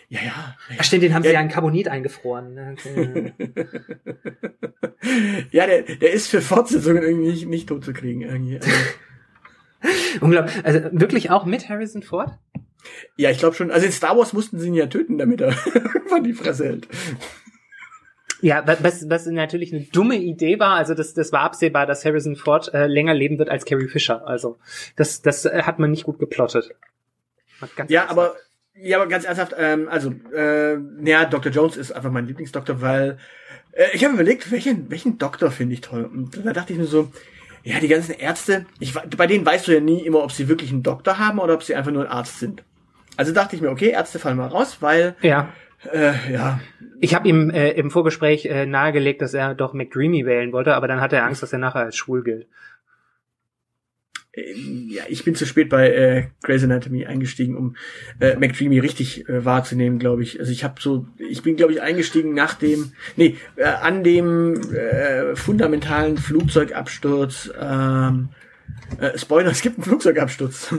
[0.09, 0.57] Ja, ja.
[0.79, 1.35] Ach stimmt, den haben sie Ja.
[1.35, 2.55] ja in Carbonit eingefroren.
[2.55, 2.75] ne?
[5.51, 8.23] Ja, der, der ist für Fortsetzungen irgendwie nicht, nicht tot zu kriegen.
[8.23, 8.57] Irgendwie.
[8.61, 8.71] Also,
[10.21, 10.65] Unglaublich.
[10.65, 12.39] Also wirklich auch mit Harrison Ford?
[13.17, 13.71] ja, ich glaube schon.
[13.71, 16.87] Also in Star Wars mussten sie ihn ja töten, damit er irgendwann die Fresse hält.
[18.43, 22.05] Ja, wa- was, was natürlich eine dumme Idee war, also das, das war absehbar, dass
[22.05, 24.27] Harrison Ford äh, länger leben wird als Carrie Fisher.
[24.27, 24.59] Also
[24.97, 26.71] das, das äh, hat man nicht gut geplottet.
[27.77, 28.11] Ganz Ja, ernsthaft.
[28.19, 28.37] aber
[28.75, 31.53] ja, aber ganz ernsthaft, ähm, also, äh, ja, Dr.
[31.53, 33.19] Jones ist einfach mein Lieblingsdoktor, weil
[33.73, 36.05] äh, ich habe überlegt, welchen, welchen Doktor finde ich toll.
[36.05, 37.13] Und da dachte ich mir so,
[37.65, 40.73] ja, die ganzen Ärzte, ich, bei denen weißt du ja nie immer, ob sie wirklich
[40.73, 42.65] einen Doktor haben oder ob sie einfach nur ein Arzt sind.
[43.17, 45.53] Also dachte ich mir, okay, Ärzte fallen mal raus, weil, Ja,
[45.93, 46.61] äh, ja,
[47.01, 50.89] ich habe ihm äh, im Vorgespräch äh, nahegelegt, dass er doch McDreamy wählen wollte, aber
[50.89, 52.47] dann hatte er Angst, dass er nachher als schwul gilt.
[54.33, 54.55] äh,
[54.89, 57.77] ja, ich bin zu spät bei äh, Grey's Anatomy eingestiegen, um
[58.21, 60.41] äh, McDreamy richtig äh, wahrzunehmen, glaube ich.
[60.41, 64.55] Also ich habe so, ich bin, glaube ich, eingestiegen nach dem, nee, äh, an dem
[64.73, 67.53] äh, fundamentalen Flugzeugabsturz.
[67.61, 68.31] Ähm,
[69.01, 70.75] äh, Spoiler, es gibt einen Flugzeugabsturz.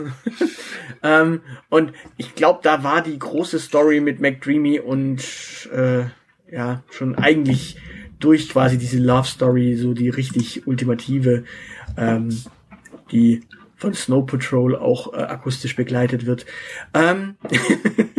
[1.03, 6.05] ähm, und ich glaube, da war die große Story mit McDreamy und äh,
[6.51, 7.78] ja, schon eigentlich
[8.20, 11.43] durch quasi diese Love Story, so die richtig ultimative,
[11.97, 12.30] ähm,
[13.11, 13.41] die
[13.76, 16.45] von Snow Patrol auch äh, akustisch begleitet wird.
[16.93, 17.36] Ähm,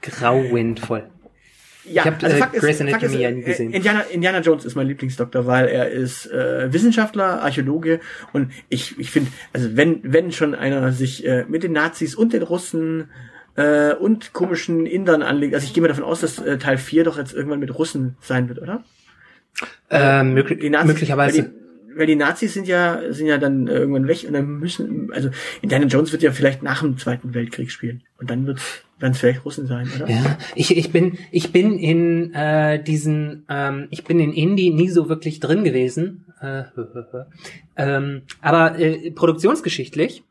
[0.00, 1.08] Grauenvoll.
[1.84, 3.72] Ja, ich habe also äh, Fakt ist, Grey's Anatomy ja äh, nie gesehen.
[3.72, 8.00] Indiana, Indiana Jones ist mein Lieblingsdoktor, weil er ist äh, Wissenschaftler, Archäologe
[8.32, 12.32] und ich, ich finde, also wenn, wenn schon einer sich äh, mit den Nazis und
[12.32, 13.10] den Russen
[13.56, 17.04] äh, und komischen Indern anlegt, also ich gehe mal davon aus, dass äh, Teil 4
[17.04, 18.84] doch jetzt irgendwann mit Russen sein wird, oder?
[19.90, 21.38] äh, möglich, Die Nazis, möglicherweise.
[21.38, 24.58] Weil die, weil die Nazis sind ja, sind ja dann äh, irgendwann weg und dann
[24.58, 25.30] müssen, also
[25.60, 28.60] Indiana Jones wird ja vielleicht nach dem Zweiten Weltkrieg spielen und dann wird
[29.02, 30.08] werden vielleicht Russen sein, oder?
[30.08, 34.88] Ja, ich, ich bin ich bin in äh, diesen ähm, ich bin in Indie nie
[34.88, 36.64] so wirklich drin gewesen, äh,
[37.76, 40.24] ähm, aber äh, produktionsgeschichtlich,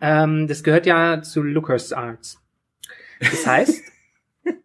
[0.00, 2.40] ähm, das gehört ja zu LucasArts.
[3.20, 3.82] Das heißt,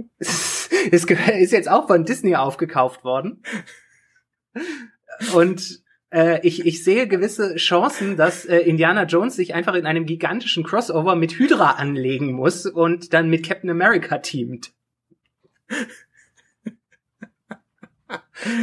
[0.20, 3.42] es ist jetzt auch von Disney aufgekauft worden
[5.34, 5.79] und
[6.10, 10.64] äh, ich, ich sehe gewisse Chancen, dass äh, Indiana Jones sich einfach in einem gigantischen
[10.64, 14.72] Crossover mit Hydra anlegen muss und dann mit Captain America teamt.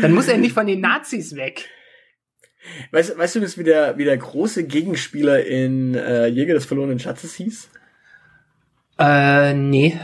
[0.01, 1.69] Dann muss er nicht von den Nazis weg.
[2.91, 7.35] Weißt, weißt du, wie der, wie der große Gegenspieler in äh, Jäger des verlorenen Schatzes
[7.35, 7.69] hieß?
[8.99, 9.97] Äh, nee.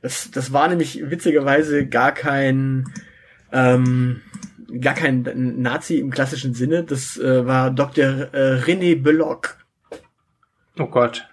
[0.00, 2.86] Das, das war nämlich witzigerweise gar kein
[3.52, 4.22] ähm,
[4.80, 5.22] gar kein
[5.60, 6.84] Nazi im klassischen Sinne.
[6.84, 8.04] Das äh, war Dr.
[8.32, 9.58] Äh, René Belloc.
[10.78, 11.28] Oh Gott.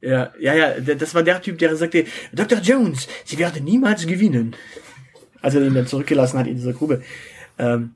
[0.00, 2.58] Ja, ja, ja, das war der Typ, der sagte, Dr.
[2.58, 4.54] Jones, Sie werden niemals gewinnen.
[5.40, 7.02] Als er ihn dann zurückgelassen hat in dieser Grube.
[7.58, 7.94] Ähm,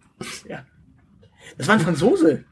[0.49, 0.65] ja.
[1.59, 2.45] Das war ein Franzose.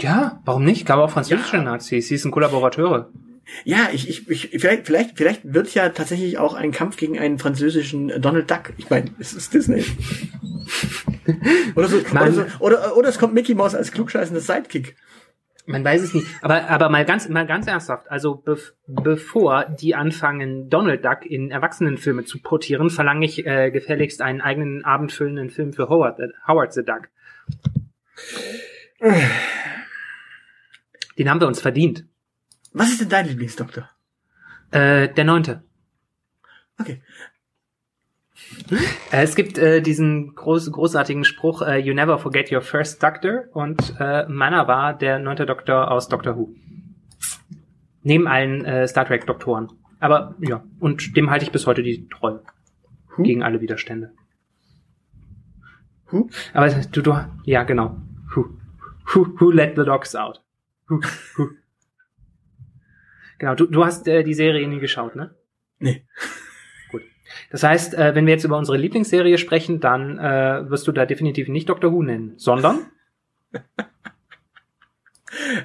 [0.00, 0.86] Ja, warum nicht?
[0.86, 1.62] Gab auch französische Ja.
[1.62, 3.10] Nazis, sie sind Kollaborateure.
[3.64, 7.38] Ja, ich, ich, ich vielleicht, vielleicht, vielleicht wird ja tatsächlich auch ein Kampf gegen einen
[7.38, 8.72] französischen Donald Duck.
[8.76, 9.84] Ich meine, es ist Disney.
[11.74, 14.96] oder so, oder, so oder, oder es kommt Mickey Mouse als klugscheißender Sidekick.
[15.68, 16.26] Man weiß es nicht.
[16.40, 18.10] Aber, aber mal ganz, mal ganz ernsthaft.
[18.10, 24.22] Also bev bevor die anfangen, Donald Duck in Erwachsenenfilme zu portieren, verlange ich äh, gefälligst
[24.22, 27.10] einen eigenen abendfüllenden Film für Howard, äh, Howard the Duck.
[31.18, 32.06] Den haben wir uns verdient.
[32.78, 33.90] Was ist denn dein Lieblingsdoktor?
[34.70, 35.64] Äh, der neunte.
[36.78, 37.02] Okay.
[39.10, 43.46] Äh, es gibt äh, diesen groß, großartigen Spruch, äh, You never forget your first Doctor.
[43.52, 46.54] Und äh, meiner war der neunte Doktor aus Doctor Who.
[48.02, 49.72] Neben allen äh, Star Trek Doktoren.
[49.98, 52.44] Aber ja, und dem halte ich bis heute die Treue.
[53.16, 53.24] Who?
[53.24, 54.12] Gegen alle Widerstände.
[56.10, 56.30] Who?
[56.54, 58.00] Aber du, du, ja, genau.
[58.36, 58.50] Who,
[59.12, 60.44] who, who let the dogs out?
[60.86, 61.00] Who,
[61.36, 61.48] who.
[63.38, 65.34] Genau, du, du hast äh, die Serie nie geschaut, ne?
[65.78, 66.04] Nee.
[66.90, 67.02] Gut.
[67.50, 71.06] Das heißt, äh, wenn wir jetzt über unsere Lieblingsserie sprechen, dann äh, wirst du da
[71.06, 72.86] definitiv nicht Doctor Who nennen, sondern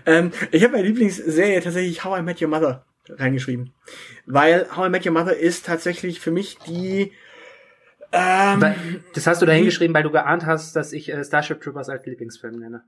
[0.05, 3.73] Ähm, ich habe meine Lieblingsserie tatsächlich How I Met Your Mother reingeschrieben.
[4.25, 7.11] Weil How I Met Your Mother ist tatsächlich für mich die
[8.11, 11.89] ähm, das hast du da hingeschrieben, weil du geahnt hast, dass ich äh, Starship Troopers
[11.89, 12.83] als Lieblingsfilm nenne.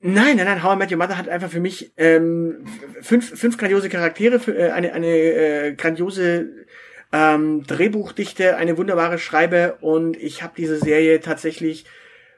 [0.00, 2.64] Nein, nein, nein, How I Met Your Mother hat einfach für mich ähm,
[3.00, 6.66] fünf, fünf grandiose Charaktere, für, äh, eine, eine äh, grandiose
[7.12, 11.84] ähm, Drehbuchdichte, eine wunderbare Schreibe und ich habe diese Serie tatsächlich,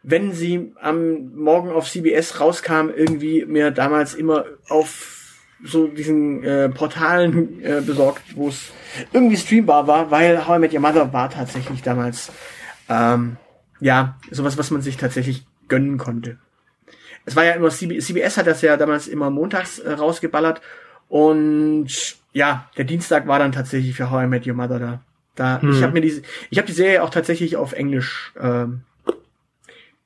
[0.02, 6.70] wenn sie am Morgen auf CBS rauskam, irgendwie mir damals immer auf so diesen äh,
[6.70, 8.72] Portalen äh, besorgt, wo es
[9.12, 12.32] irgendwie streambar war, weil How I Met Your Mother war tatsächlich damals
[12.88, 13.36] ähm,
[13.80, 16.38] ja sowas, was man sich tatsächlich gönnen konnte
[17.30, 20.60] es war ja immer CB CBS hat das ja damals immer montags äh, rausgeballert
[21.08, 21.88] und
[22.32, 25.00] ja, der Dienstag war dann tatsächlich für How I Met Your Mother da.
[25.36, 25.70] Da Hm.
[25.72, 28.82] ich habe mir diese ich habe die Serie auch tatsächlich auf Englisch ähm,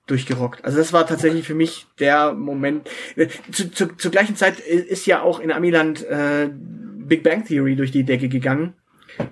[0.06, 0.64] durchgerockt.
[0.64, 2.88] Also das war tatsächlich für mich der Moment.
[3.16, 7.44] Äh, Zu, zu, zur gleichen Zeit i- ist ja auch in Amiland äh, Big Bang
[7.46, 8.74] Theory durch die Decke gegangen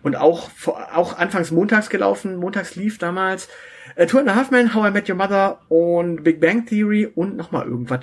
[0.03, 0.51] und auch
[0.95, 2.37] auch anfangs montags gelaufen.
[2.37, 3.49] Montags lief damals
[3.97, 7.07] äh, Two and a Half Men, How I Met Your Mother und Big Bang Theory
[7.07, 8.01] und nochmal irgendwas.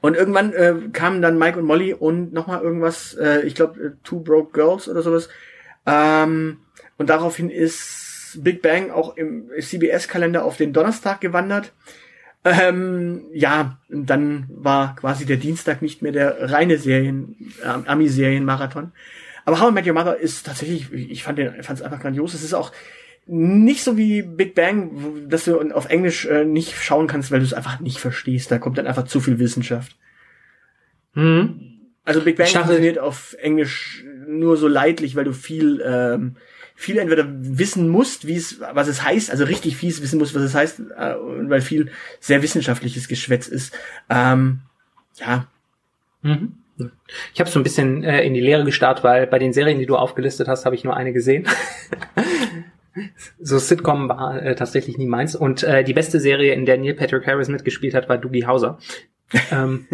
[0.00, 3.90] Und irgendwann äh, kamen dann Mike und Molly und nochmal irgendwas, äh, ich glaube äh,
[4.04, 5.28] Two Broke Girls oder sowas.
[5.86, 6.58] Ähm,
[6.96, 11.72] und daraufhin ist Big Bang auch im CBS-Kalender auf den Donnerstag gewandert.
[12.44, 18.92] Ähm, ja, dann war quasi der Dienstag nicht mehr der reine Serien, äh, Ami-Serien-Marathon.
[19.44, 22.34] Aber How I Met Your Mother ist tatsächlich, ich fand den, fand es einfach grandios.
[22.34, 22.72] Es ist auch
[23.28, 27.44] nicht so wie Big Bang, dass du auf Englisch äh, nicht schauen kannst, weil du
[27.44, 28.50] es einfach nicht verstehst.
[28.50, 29.96] Da kommt dann einfach zu viel Wissenschaft.
[31.14, 31.60] Hm?
[32.04, 36.36] Also Big Bang dachte- funktioniert auf Englisch nur so leidlich, weil du viel, ähm,
[36.74, 40.42] viel entweder wissen musst, wie es, was es heißt, also richtig fies wissen musst, was
[40.42, 43.74] es heißt, äh, und weil viel sehr wissenschaftliches Geschwätz ist.
[44.08, 44.60] Ähm,
[45.16, 45.46] ja,
[46.22, 46.52] Mhm.
[47.34, 49.86] Ich habe so ein bisschen äh, in die Lehre gestarrt, weil bei den Serien, die
[49.86, 51.46] du aufgelistet hast, habe ich nur eine gesehen.
[53.38, 55.34] so Sitcom war äh, tatsächlich nie meins.
[55.34, 58.78] Und äh, die beste Serie, in der Neil Patrick Harris mitgespielt hat, war Doogie Hauser.
[59.50, 59.86] ähm,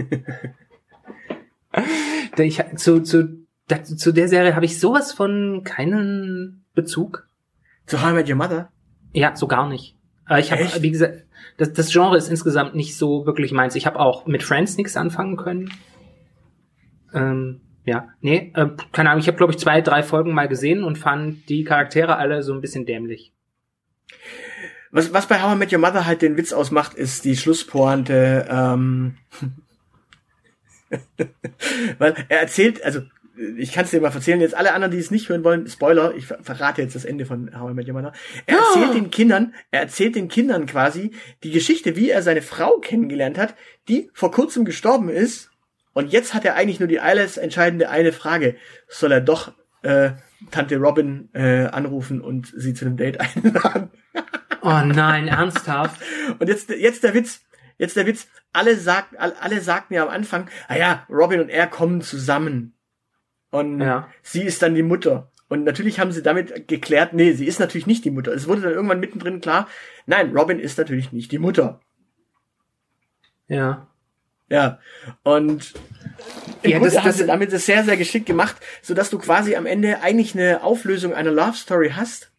[2.39, 3.47] ich, zu, zu,
[3.83, 7.29] zu der Serie habe ich sowas von keinen Bezug.
[7.87, 8.71] Zu How I Met Your Mother?
[9.13, 9.97] Ja, so gar nicht.
[10.29, 11.25] Äh, ich habe, wie gesagt,
[11.57, 13.75] das, das Genre ist insgesamt nicht so wirklich meins.
[13.75, 15.71] Ich habe auch mit Friends nichts anfangen können.
[17.13, 19.21] Ähm, ja, nee, äh, keine Ahnung.
[19.21, 22.53] Ich habe, glaube ich, zwei, drei Folgen mal gesehen und fand die Charaktere alle so
[22.55, 23.33] ein bisschen dämlich.
[24.91, 28.49] Was, was bei How I Met Your Mother halt den Witz ausmacht, ist die Schlusspointe.
[28.51, 29.17] Ähm
[31.99, 33.01] Weil er erzählt, also
[33.59, 36.15] ich kann es dir mal erzählen, jetzt alle anderen, die es nicht hören wollen, Spoiler,
[36.15, 38.13] ich verrate jetzt das Ende von How I Met Your Mother.
[38.47, 38.95] Er erzählt oh.
[38.95, 41.11] den Kindern, er erzählt den Kindern quasi
[41.43, 43.57] die Geschichte, wie er seine Frau kennengelernt hat,
[43.89, 45.51] die vor kurzem gestorben ist.
[45.95, 48.57] Und jetzt hat er eigentlich nur die alles entscheidende eine Frage.
[48.89, 50.11] Soll er doch äh,
[50.51, 53.91] Tante Robin äh, anrufen und sie zu einem Date einladen?
[54.61, 56.01] oh nein, ernsthaft?
[56.39, 57.43] Und jetzt, jetzt der Witz.
[57.79, 58.29] Jetzt der Witz.
[58.53, 62.75] Alle, sagt, alle, alle sagten ja am Anfang, ah ja, Robin und er kommen zusammen.
[63.51, 64.09] Und ja.
[64.23, 65.33] sie ist dann die Mutter.
[65.49, 68.33] Und natürlich haben sie damit geklärt, nee, sie ist natürlich nicht die Mutter.
[68.33, 69.69] Es wurde dann irgendwann mittendrin klar,
[70.07, 71.81] nein, Robin ist natürlich nicht die Mutter.
[73.49, 73.89] Ja.
[74.49, 74.79] Ja.
[75.23, 75.75] Und
[76.63, 79.67] ja, Grunde das, sie damit das sehr, sehr geschickt gemacht, so dass du quasi am
[79.67, 82.31] Ende eigentlich eine Auflösung einer Love Story hast,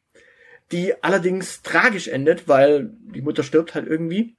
[0.71, 4.35] die allerdings tragisch endet, weil die Mutter stirbt halt irgendwie.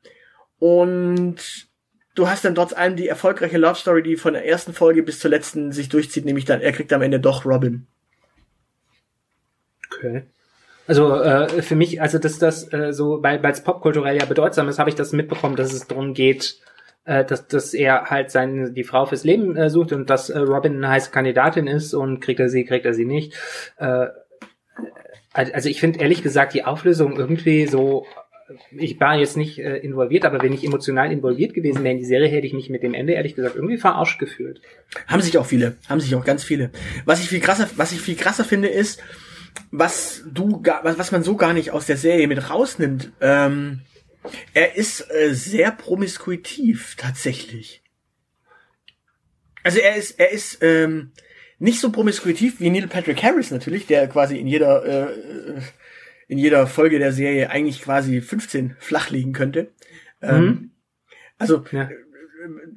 [0.59, 1.69] Und
[2.15, 5.19] du hast dann trotz allem die erfolgreiche Love Story, die von der ersten Folge bis
[5.19, 7.87] zur letzten sich durchzieht, nämlich dann, er kriegt am Ende doch Robin.
[9.93, 10.23] Okay.
[10.87, 14.79] Also äh, für mich, also dass das äh, so, weil es popkulturell ja bedeutsam ist,
[14.79, 16.61] habe ich das mitbekommen, dass es darum geht,
[17.07, 20.39] äh, dass, dass er halt seine die Frau fürs Leben äh, sucht und dass äh,
[20.39, 23.35] Robin eine heiße Kandidatin ist und kriegt er sie, kriegt er sie nicht.
[23.79, 24.09] Äh,
[25.33, 28.07] also ich finde ehrlich gesagt die Auflösung irgendwie so
[28.71, 32.07] ich war jetzt nicht äh, involviert, aber wenn ich emotional involviert gewesen wäre in die
[32.07, 34.61] Serie, hätte ich mich mit dem Ende ehrlich gesagt irgendwie verarscht gefühlt.
[35.09, 36.71] Haben sich auch viele, haben sich auch ganz viele.
[37.05, 39.03] Was ich viel krasser, was ich viel krasser finde, ist,
[39.71, 43.11] was du, was, man so gar nicht aus der Serie mit rausnimmt.
[43.21, 43.81] Ähm,
[44.55, 47.83] er ist äh, sehr promiskuitiv tatsächlich.
[49.63, 51.13] Also er ist, er ist ähm,
[51.59, 55.61] nicht so promiskuitiv wie Neil Patrick Harris natürlich, der quasi in jeder äh,
[56.29, 59.73] in jeder Folge der Serie eigentlich quasi 15 flach liegen könnte.
[60.23, 60.47] Ähm, mhm.
[60.47, 60.71] Ähm,
[61.39, 61.89] also ja.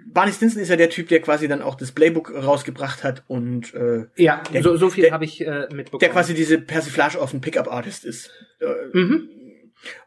[0.07, 3.73] Barney Stinson ist ja der Typ, der quasi dann auch das Playbook rausgebracht hat und
[3.73, 5.99] äh, ja, der, so, so viel habe ich äh, mitbekommen.
[5.99, 8.31] Der quasi diese Persiflage auf ein Pickup-Artist ist.
[8.59, 9.29] Äh, mhm.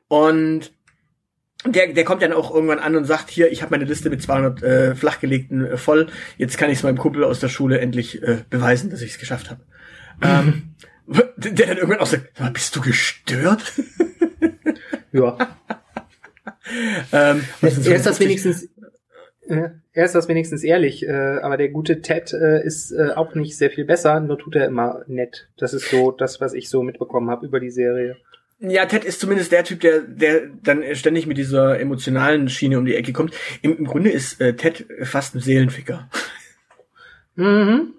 [0.09, 0.73] Und
[1.67, 4.23] der, der kommt dann auch irgendwann an und sagt, hier, ich habe meine Liste mit
[4.23, 8.23] 200 äh, flachgelegten äh, voll, jetzt kann ich es meinem Kumpel aus der Schule endlich
[8.23, 9.61] äh, beweisen, dass ich es geschafft habe.
[10.23, 10.75] ähm,
[11.37, 13.73] Der dann irgendwann auch sagt, bist du gestört?
[15.13, 15.37] ja.
[17.13, 18.69] ähm, er, so ist das wenigstens,
[19.49, 23.35] äh, er ist das wenigstens ehrlich, äh, aber der gute Ted äh, ist äh, auch
[23.35, 25.49] nicht sehr viel besser, nur tut er immer nett.
[25.59, 28.17] Das ist so das, was ich so mitbekommen habe über die Serie.
[28.65, 32.85] Ja, Ted ist zumindest der Typ, der, der dann ständig mit dieser emotionalen Schiene um
[32.85, 33.35] die Ecke kommt.
[33.61, 36.09] Im, im Grunde ist äh, Ted fast ein Seelenficker.
[37.35, 37.95] Mhm.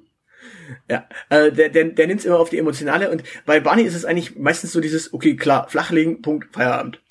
[0.88, 3.96] Ja, äh, der, der, der nimmt es immer auf die emotionale und bei Barney ist
[3.96, 7.02] es eigentlich meistens so dieses, okay, klar, flachlegen, Punkt, Feierabend.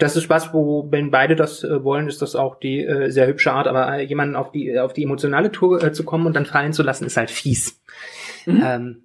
[0.00, 3.28] Das ist was, wo, wenn beide das äh, wollen, ist das auch die äh, sehr
[3.28, 6.34] hübsche Art, aber äh, jemanden auf die, auf die emotionale Tour äh, zu kommen und
[6.34, 7.80] dann fallen zu lassen, ist halt fies.
[8.44, 8.62] Mhm.
[8.64, 9.02] Ähm,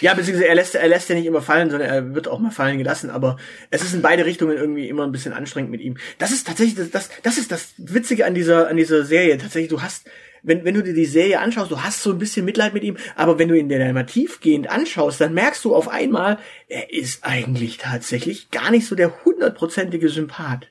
[0.00, 2.50] ja, beziehungsweise er lässt, er lässt ja nicht immer fallen, sondern er wird auch mal
[2.50, 3.36] fallen gelassen, aber
[3.70, 5.96] es ist in beide Richtungen irgendwie immer ein bisschen anstrengend mit ihm.
[6.18, 9.38] Das ist tatsächlich, das, das, das ist das Witzige an dieser, an dieser Serie.
[9.38, 10.08] Tatsächlich, du hast,
[10.42, 12.96] wenn, wenn du dir die Serie anschaust, du hast so ein bisschen Mitleid mit ihm,
[13.16, 17.24] aber wenn du ihn dann mal tiefgehend anschaust, dann merkst du auf einmal, er ist
[17.24, 20.68] eigentlich tatsächlich gar nicht so der hundertprozentige Sympath.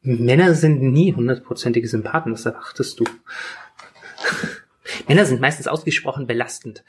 [0.00, 3.04] Männer sind nie hundertprozentige Sympathen, was erwartest du?
[5.08, 6.84] Männer sind meistens ausgesprochen belastend.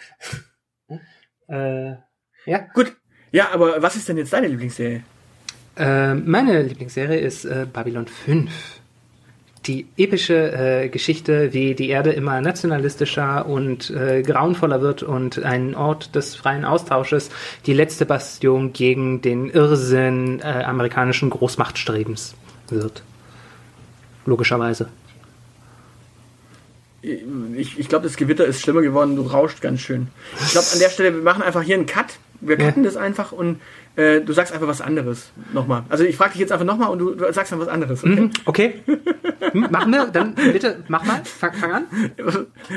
[1.48, 1.96] Äh,
[2.46, 2.60] ja.
[2.74, 2.96] Gut.
[3.32, 5.04] Ja, aber was ist denn jetzt deine Lieblingsserie?
[5.78, 8.52] Äh, meine Lieblingsserie ist äh, Babylon 5
[9.68, 10.52] die epische
[10.84, 16.36] äh, Geschichte, wie die Erde immer nationalistischer und äh, grauenvoller wird und ein Ort des
[16.36, 17.30] freien Austausches
[17.66, 22.36] die letzte Bastion gegen den Irrsinn äh, amerikanischen Großmachtstrebens
[22.70, 23.04] wird.
[24.26, 24.90] Logischerweise.
[27.56, 29.16] Ich, ich glaube, das Gewitter ist schlimmer geworden.
[29.16, 30.08] Du rauscht ganz schön.
[30.42, 32.18] Ich glaube, an der Stelle, wir machen einfach hier einen Cut.
[32.42, 32.90] Wir cutten ja.
[32.90, 33.62] das einfach und
[33.96, 35.84] äh, du sagst einfach was anderes nochmal.
[35.90, 38.04] Also ich frage dich jetzt einfach nochmal und du, du sagst dann was anderes.
[38.04, 38.20] Okay.
[38.20, 38.74] Mhm, okay.
[39.52, 41.86] Hm, Machen wir, dann bitte, mach mal, fang, fang an.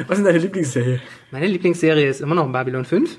[0.07, 1.01] Was ist deine Lieblingsserie?
[1.33, 3.17] Meine Lieblingsserie ist immer noch Babylon 5.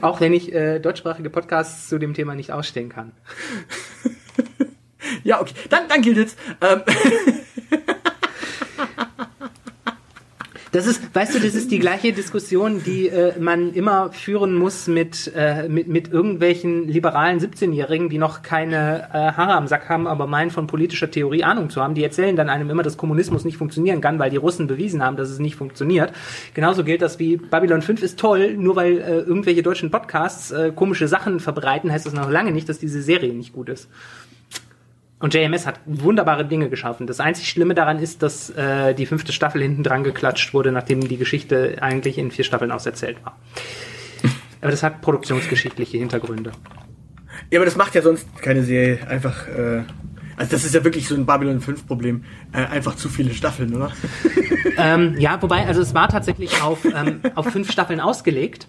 [0.00, 3.12] Auch wenn ich äh, deutschsprachige Podcasts zu dem Thema nicht ausstehen kann.
[5.22, 5.54] Ja, okay.
[5.70, 6.36] Dann, dann gilt es.
[6.60, 6.82] Ähm,
[10.72, 14.88] Das ist, weißt du, das ist die gleiche Diskussion, die äh, man immer führen muss
[14.88, 20.06] mit, äh, mit, mit irgendwelchen liberalen 17-Jährigen, die noch keine äh, Haare am Sack haben,
[20.08, 21.94] aber meinen von politischer Theorie Ahnung zu haben.
[21.94, 25.16] Die erzählen dann einem immer, dass Kommunismus nicht funktionieren kann, weil die Russen bewiesen haben,
[25.16, 26.12] dass es nicht funktioniert.
[26.54, 30.72] Genauso gilt das wie Babylon 5 ist toll, nur weil äh, irgendwelche deutschen Podcasts äh,
[30.74, 33.88] komische Sachen verbreiten, heißt das noch lange nicht, dass diese Serie nicht gut ist.
[35.18, 37.06] Und JMS hat wunderbare Dinge geschaffen.
[37.06, 41.00] Das einzig Schlimme daran ist, dass äh, die fünfte Staffel hinten dran geklatscht wurde, nachdem
[41.08, 43.38] die Geschichte eigentlich in vier Staffeln auserzählt war.
[44.60, 46.52] Aber das hat produktionsgeschichtliche Hintergründe.
[47.50, 49.06] ja, aber das macht ja sonst keine Serie.
[49.06, 49.84] Einfach, äh,
[50.36, 52.24] also das ist ja wirklich so ein Babylon 5 Problem.
[52.52, 53.92] Äh, einfach zu viele Staffeln, oder?
[54.78, 58.68] Ähm, ja, wobei, also es war tatsächlich auf, ähm, auf fünf Staffeln ausgelegt.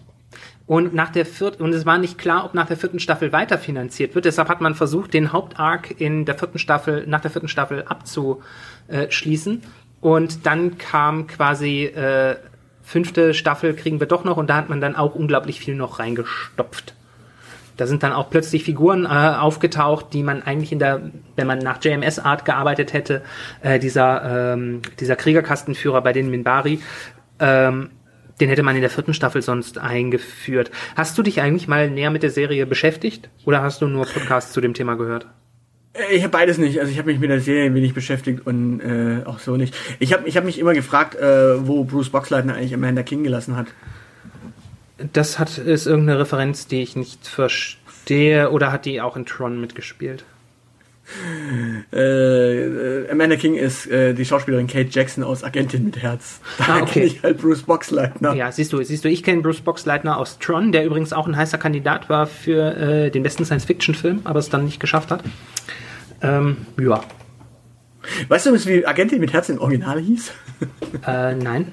[0.68, 4.16] Und nach der vierten, und es war nicht klar, ob nach der vierten Staffel weiterfinanziert
[4.16, 4.26] wird.
[4.26, 9.62] Deshalb hat man versucht, den Hauptarc in der vierten Staffel, nach der vierten Staffel abzuschließen.
[10.02, 12.36] Und dann kam quasi äh,
[12.84, 16.00] fünfte Staffel kriegen wir doch noch und da hat man dann auch unglaublich viel noch
[16.00, 16.94] reingestopft.
[17.76, 21.60] Da sind dann auch plötzlich Figuren äh, aufgetaucht, die man eigentlich in der, wenn man
[21.60, 23.22] nach JMS Art gearbeitet hätte,
[23.62, 26.80] äh, dieser ähm, dieser Kriegerkastenführer bei den Minbari,
[27.40, 27.92] ähm,
[28.40, 30.72] den hätte man in der vierten Staffel sonst eingeführt.
[30.96, 34.54] Hast du dich eigentlich mal näher mit der Serie beschäftigt oder hast du nur Podcasts
[34.54, 35.28] zu dem Thema gehört?
[35.94, 36.80] Äh, Ich habe beides nicht.
[36.80, 39.76] Also ich habe mich mit der Serie ein wenig beschäftigt und äh, auch so nicht.
[40.00, 43.56] Ich habe ich hab mich immer gefragt, äh, wo Bruce Boxleitner eigentlich Amanda King gelassen
[43.56, 43.68] hat.
[45.14, 49.62] Das hat ist irgendeine Referenz, die ich nicht verstehe oder hat die auch in Tron
[49.62, 50.26] mitgespielt?
[51.94, 56.42] Äh, äh, Amanda King ist äh, die Schauspielerin Kate Jackson aus Agentin mit Herz.
[56.58, 56.92] Da Ah, okay.
[56.94, 58.34] kenn ich halt Bruce Boxleitner.
[58.36, 61.38] Ja, siehst du, siehst du, ich kenne Bruce Boxleitner aus Tron, der übrigens auch ein
[61.38, 65.24] heißer Kandidat war für äh, den besten Science-Fiction-Film, aber es dann nicht geschafft hat.
[66.22, 67.02] Ähm, ja,
[68.30, 70.32] Weißt du, wie Agentin mit Herz im Original hieß?
[71.06, 71.72] äh, nein.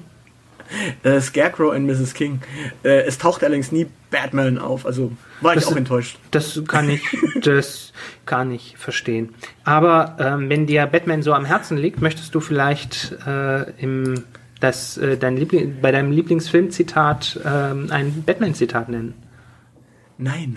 [1.03, 2.13] Äh, Scarecrow und Mrs.
[2.13, 2.41] King.
[2.83, 5.11] Äh, es taucht allerdings nie Batman auf, also
[5.41, 6.17] war ich Das- auch enttäuscht.
[6.31, 7.01] Das kann ich,
[7.41, 7.93] das
[8.25, 9.33] kann ich verstehen.
[9.63, 14.23] Aber ähm, wenn dir Batman so am Herzen liegt, möchtest du vielleicht äh, im
[14.61, 19.13] das, äh, dein Liebling, bei deinem Lieblingsfilmzitat ähm, ein Batman-Zitat nennen?
[20.17, 20.55] Nein.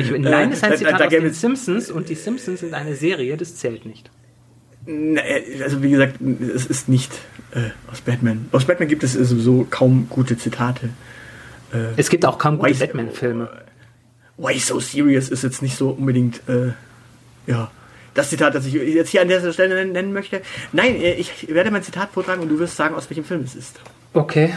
[0.00, 2.74] Ich, nein, ist ein da- Zitat da aus gäbe den Simpsons und die Simpsons sind
[2.74, 4.10] eine Serie, das zählt nicht.
[4.90, 5.20] Nee,
[5.62, 7.12] Also wie gesagt, es ist nicht
[7.52, 8.48] äh, aus Batman.
[8.52, 10.88] Aus Batman gibt es sowieso kaum gute Zitate.
[11.98, 13.50] Es gibt auch kaum gute Batman-Filme.
[14.38, 16.72] Why so serious ist jetzt nicht so unbedingt, äh,
[17.46, 17.70] ja,
[18.14, 20.40] das Zitat, das ich jetzt hier an dieser Stelle nennen, möchte.
[20.72, 23.54] Nein, äh, ich werde mein Zitat vortragen und du wirst sagen, aus welchem Film es
[23.54, 23.78] ist.
[24.14, 24.54] Okay.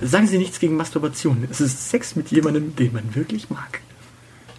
[0.00, 1.46] Sagen Sie nichts gegen Masturbation.
[1.50, 3.80] Es ist Sex mit jemandem, den man wirklich mag.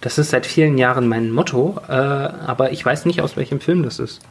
[0.02, 3.84] Das ist seit vielen Jahren mein Motto, äh, aber ich weiß nicht, aus welchem Film
[3.84, 4.22] das ist.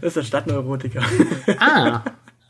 [0.00, 1.02] Das ist der Stadtneurotiker.
[1.58, 2.02] Ah,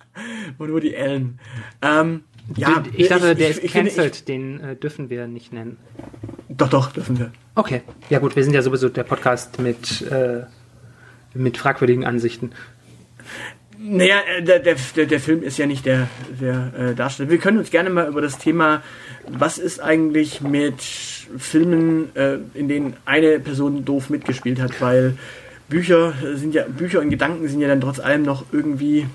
[0.58, 1.38] und Woody Allen.
[1.82, 2.24] Ähm,
[2.56, 5.76] ja, ich dachte, der ich- ist ich cancelled, den äh, dürfen wir nicht nennen.
[6.48, 7.30] Doch, doch, dürfen wir.
[7.54, 10.44] Okay, ja gut, wir sind ja sowieso der Podcast mit, äh,
[11.34, 12.52] mit fragwürdigen Ansichten.
[13.82, 14.76] Naja, äh, der, der,
[15.06, 16.08] der, Film ist ja nicht der,
[16.38, 17.30] der äh, Darsteller.
[17.30, 18.82] Wir können uns gerne mal über das Thema,
[19.26, 25.16] was ist eigentlich mit Filmen, äh, in denen eine Person doof mitgespielt hat, weil
[25.70, 29.06] Bücher sind ja, Bücher und Gedanken sind ja dann trotz allem noch irgendwie,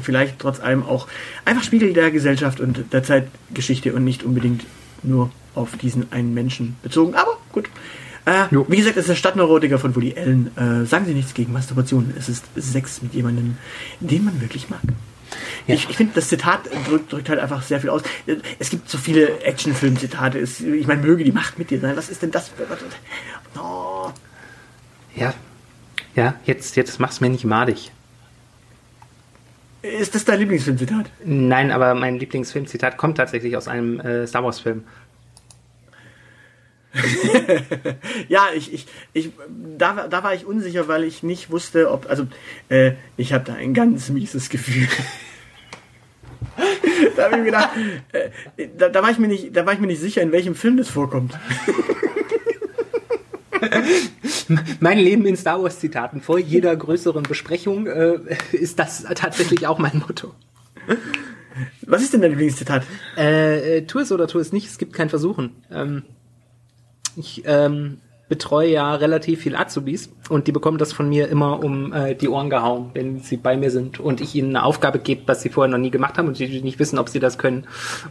[0.00, 1.06] vielleicht trotz allem auch
[1.44, 4.64] einfach Spiegel der Gesellschaft und der Zeitgeschichte und nicht unbedingt
[5.04, 7.14] nur auf diesen einen Menschen bezogen.
[7.14, 7.68] Aber gut.
[8.24, 10.56] Äh, wie gesagt, es ist der Stadtneurotiker von Woody Allen.
[10.56, 12.14] Äh, sagen Sie nichts gegen Masturbation.
[12.16, 13.56] Es ist Sex mit jemandem,
[14.00, 14.80] den man wirklich mag.
[15.66, 15.74] Ja.
[15.74, 18.02] Ich, ich finde, das Zitat drückt, drückt halt einfach sehr viel aus.
[18.58, 20.38] Es gibt so viele Actionfilm-Zitate.
[20.38, 21.96] Ich meine, möge die Macht mit dir sein.
[21.96, 22.50] Was ist denn das.
[23.56, 24.10] Oh.
[25.14, 25.34] Ja,
[26.14, 27.92] ja, jetzt, jetzt mach's mir nicht madig.
[29.82, 31.10] Ist das dein Lieblingsfilmzitat?
[31.24, 34.84] Nein, aber mein Lieblingsfilmzitat kommt tatsächlich aus einem äh, Star Wars Film.
[38.28, 39.30] Ja, ich, ich, ich,
[39.78, 42.26] da, war- da war ich unsicher, weil ich nicht wusste, ob, also,
[42.68, 44.88] äh, ich habe da ein ganz mieses Gefühl.
[47.16, 47.70] da habe ich mir gedacht,
[48.12, 50.54] äh, da, da war ich mir nicht, da war ich mir nicht sicher, in welchem
[50.54, 51.38] Film das vorkommt.
[54.80, 56.20] Mein Leben in Star Wars Zitaten.
[56.20, 58.18] Vor jeder größeren Besprechung äh,
[58.52, 60.34] ist das tatsächlich auch mein Motto.
[61.82, 62.82] Was ist denn dein Lieblingszitat?
[63.16, 65.54] Äh, äh, tu es oder tu es nicht, es gibt kein Versuchen.
[65.70, 66.02] Ähm,
[67.16, 67.98] ich ähm,
[68.28, 72.28] betreue ja relativ viel Azubis und die bekommen das von mir immer um äh, die
[72.28, 75.50] Ohren gehauen, wenn sie bei mir sind und ich ihnen eine Aufgabe gebe, was sie
[75.50, 77.66] vorher noch nie gemacht haben und sie nicht wissen, ob sie das können.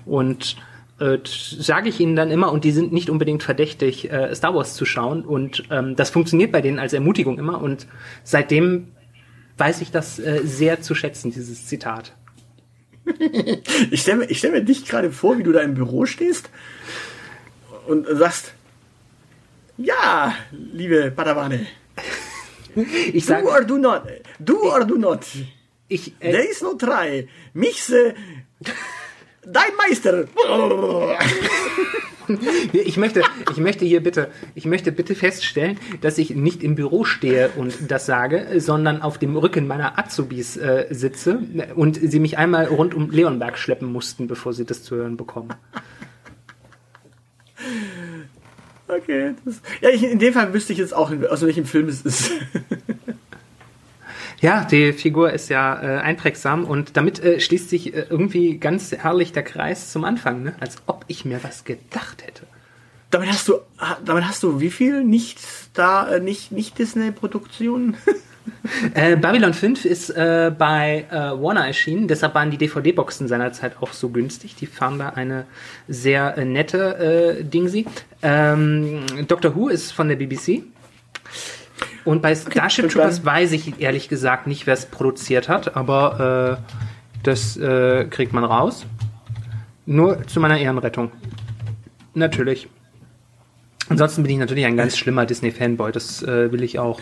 [0.05, 0.57] Und
[0.99, 4.75] äh, sage ich ihnen dann immer, und die sind nicht unbedingt verdächtig, äh, Star Wars
[4.75, 5.23] zu schauen.
[5.23, 7.59] Und ähm, das funktioniert bei denen als Ermutigung immer.
[7.59, 7.87] Und
[8.23, 8.89] seitdem
[9.57, 12.13] weiß ich das äh, sehr zu schätzen, dieses Zitat.
[13.89, 16.51] ich stelle mir, stell mir dich gerade vor, wie du da im Büro stehst
[17.87, 18.53] und sagst,
[19.83, 21.67] ja, liebe Padawane.
[23.13, 24.03] Ich sag, do or do not.
[24.39, 25.25] Do or do not.
[25.89, 27.27] Ich, äh, There is no try.
[27.53, 28.13] Mixe.
[29.45, 30.23] Dein Meister.
[32.73, 37.03] ich möchte, ich möchte hier bitte, ich möchte bitte feststellen, dass ich nicht im Büro
[37.03, 41.39] stehe und das sage, sondern auf dem Rücken meiner Azubis äh, sitze
[41.75, 45.53] und sie mich einmal rund um Leonberg schleppen mussten, bevor sie das zu hören bekommen.
[48.91, 49.33] Okay.
[49.45, 52.31] Das, ja, ich, in dem Fall wüsste ich jetzt auch, aus welchem Film es ist.
[54.41, 58.91] Ja, die Figur ist ja äh, einprägsam und damit äh, schließt sich äh, irgendwie ganz
[58.91, 60.55] herrlich der Kreis zum Anfang, ne?
[60.59, 62.47] als ob ich mir was gedacht hätte.
[63.11, 63.59] Damit hast du,
[64.03, 65.39] damit hast du wie viel nicht
[65.75, 67.97] da, äh, nicht, nicht Disney-Produktionen?
[68.93, 73.93] äh, Babylon 5 ist äh, bei äh, Warner erschienen, deshalb waren die DVD-Boxen seinerzeit auch
[73.93, 74.55] so günstig.
[74.55, 75.45] Die fahren da eine
[75.87, 77.85] sehr äh, nette äh, Dingsi.
[78.21, 80.63] Ähm, Doctor Who ist von der BBC.
[82.05, 86.59] Und bei Starship okay, Troopers weiß ich ehrlich gesagt nicht, wer es produziert hat, aber
[86.59, 86.73] äh,
[87.23, 87.59] das
[88.09, 88.87] kriegt man raus.
[89.85, 91.11] Nur zu meiner Ehrenrettung.
[92.15, 92.67] Natürlich.
[93.89, 95.91] Ansonsten bin ich natürlich ein ganz schlimmer Disney-Fanboy.
[95.91, 96.99] Das will ich auch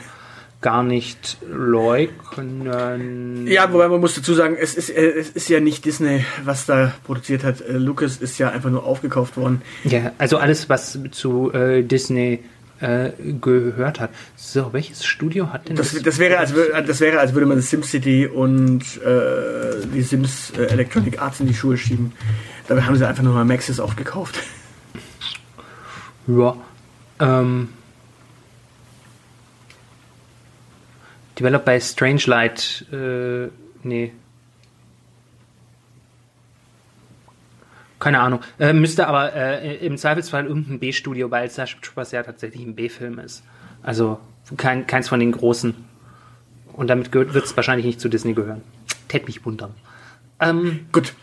[0.62, 3.48] gar nicht leugnen.
[3.48, 6.66] Ja, wobei man muss dazu sagen, es ist, äh, es ist ja nicht Disney, was
[6.66, 7.62] da produziert hat.
[7.62, 9.62] Äh, Lucas ist ja einfach nur aufgekauft worden.
[9.86, 12.44] Ja, also alles, was zu äh, Disney
[12.82, 14.10] äh, gehört hat.
[14.36, 15.94] So, welches Studio hat denn das?
[15.94, 16.54] Das, das wäre, als,
[16.88, 21.78] das wäre, als würde man SimCity und äh, die Sims Electronic Arts in die Schuhe
[21.78, 22.12] schieben.
[22.68, 24.40] Dabei haben sie einfach nur mal Maxis aufgekauft.
[26.28, 26.56] Ja.
[27.20, 27.70] Ähm,
[31.40, 32.86] Developed by Strangelight.
[32.92, 33.48] Äh,
[33.84, 34.12] nee.
[38.00, 38.42] Keine Ahnung.
[38.60, 43.20] Äh, müsste aber äh, im Zweifelsfall irgendein B-Studio, weil Starship Troopers ja tatsächlich ein B-Film
[43.20, 43.44] ist.
[43.84, 44.20] Also
[44.58, 45.76] kein, keins von den großen.
[46.74, 48.62] Und damit wird es wahrscheinlich nicht zu Disney gehören.
[49.08, 49.74] Tät mich wundern.
[50.40, 51.14] Ähm, Gut.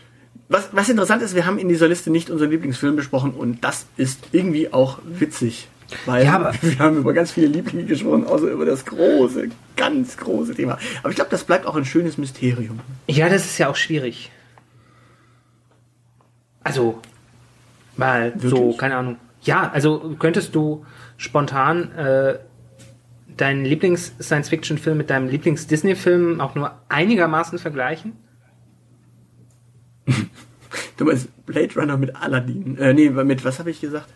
[0.49, 3.85] Was, was interessant ist, wir haben in dieser Liste nicht unseren Lieblingsfilm besprochen und das
[3.97, 5.67] ist irgendwie auch witzig.
[6.05, 10.17] Weil ja, aber wir haben über ganz viele Lieblinge gesprochen, außer über das große, ganz
[10.17, 10.77] große Thema.
[10.99, 12.79] Aber ich glaube, das bleibt auch ein schönes Mysterium.
[13.07, 14.31] Ja, das ist ja auch schwierig.
[16.63, 17.01] Also,
[17.95, 18.51] mal Wirklich?
[18.51, 19.17] so, keine Ahnung.
[19.41, 20.85] Ja, also könntest du
[21.15, 22.39] spontan äh,
[23.37, 28.13] deinen Lieblings-Science-Fiction-Film mit deinem Lieblings-Disney-Film auch nur einigermaßen vergleichen?
[30.97, 32.77] du meinst Blade Runner mit Aladdin?
[32.77, 34.09] Äh, nee, mit was habe ich gesagt?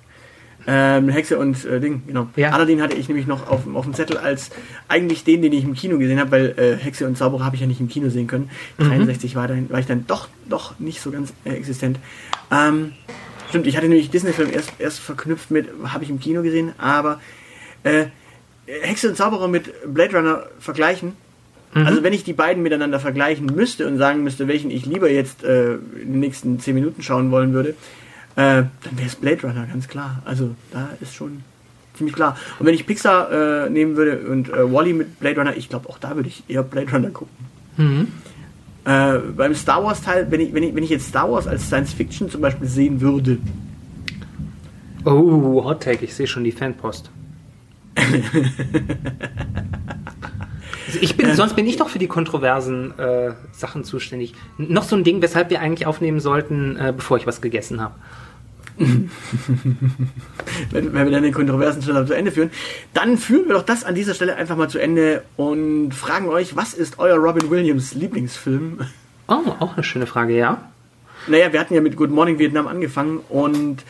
[0.67, 2.27] Ähm, Hexe und äh, Ding, genau.
[2.35, 2.51] Ja.
[2.51, 4.51] Aladdin hatte ich nämlich noch auf, auf dem Zettel als
[4.87, 7.61] eigentlich den, den ich im Kino gesehen habe, weil äh, Hexe und Zauberer habe ich
[7.61, 8.49] ja nicht im Kino sehen können.
[8.77, 8.89] Mhm.
[8.89, 11.97] 63 war, dann, war ich dann doch, doch nicht so ganz äh, existent.
[12.51, 12.93] Ähm,
[13.49, 17.19] stimmt, ich hatte nämlich Disney-Film erst, erst verknüpft mit, habe ich im Kino gesehen, aber
[17.83, 18.05] äh,
[18.67, 21.13] Hexe und Zauberer mit Blade Runner vergleichen.
[21.73, 21.87] Mhm.
[21.87, 25.43] Also wenn ich die beiden miteinander vergleichen müsste und sagen müsste, welchen ich lieber jetzt
[25.43, 27.75] äh, in den nächsten 10 Minuten schauen wollen würde,
[28.35, 30.21] äh, dann wäre es Blade Runner, ganz klar.
[30.25, 31.43] Also da ist schon
[31.95, 32.37] ziemlich klar.
[32.59, 35.89] Und wenn ich Pixar äh, nehmen würde und äh, Wally mit Blade Runner, ich glaube
[35.89, 37.35] auch da würde ich eher Blade Runner gucken.
[37.77, 38.07] Mhm.
[38.85, 41.67] Äh, beim Star Wars Teil, wenn ich, wenn, ich, wenn ich jetzt Star Wars als
[41.67, 43.37] Science Fiction zum Beispiel sehen würde.
[45.05, 47.09] Oh, Hot Take, ich sehe schon die Fanpost.
[50.99, 54.33] ich bin, sonst bin ich doch für die kontroversen äh, Sachen zuständig.
[54.57, 57.95] Noch so ein Ding, weshalb wir eigentlich aufnehmen sollten, äh, bevor ich was gegessen habe.
[58.77, 59.09] wenn,
[60.71, 62.51] wenn wir dann den kontroversen Teil zu Ende führen,
[62.93, 66.55] dann führen wir doch das an dieser Stelle einfach mal zu Ende und fragen euch,
[66.55, 68.79] was ist euer Robin Williams Lieblingsfilm?
[69.27, 70.71] Oh, auch eine schöne Frage, ja.
[71.27, 73.83] Naja, wir hatten ja mit Good Morning Vietnam angefangen und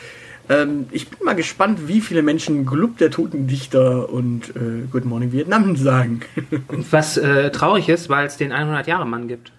[0.48, 5.04] ähm, ich bin mal gespannt, wie viele Menschen Glub der Toten Dichter und äh, Good
[5.04, 6.20] Morning Vietnam sagen.
[6.68, 9.52] Was äh, traurig ist, weil es den 100-Jahre-Mann gibt.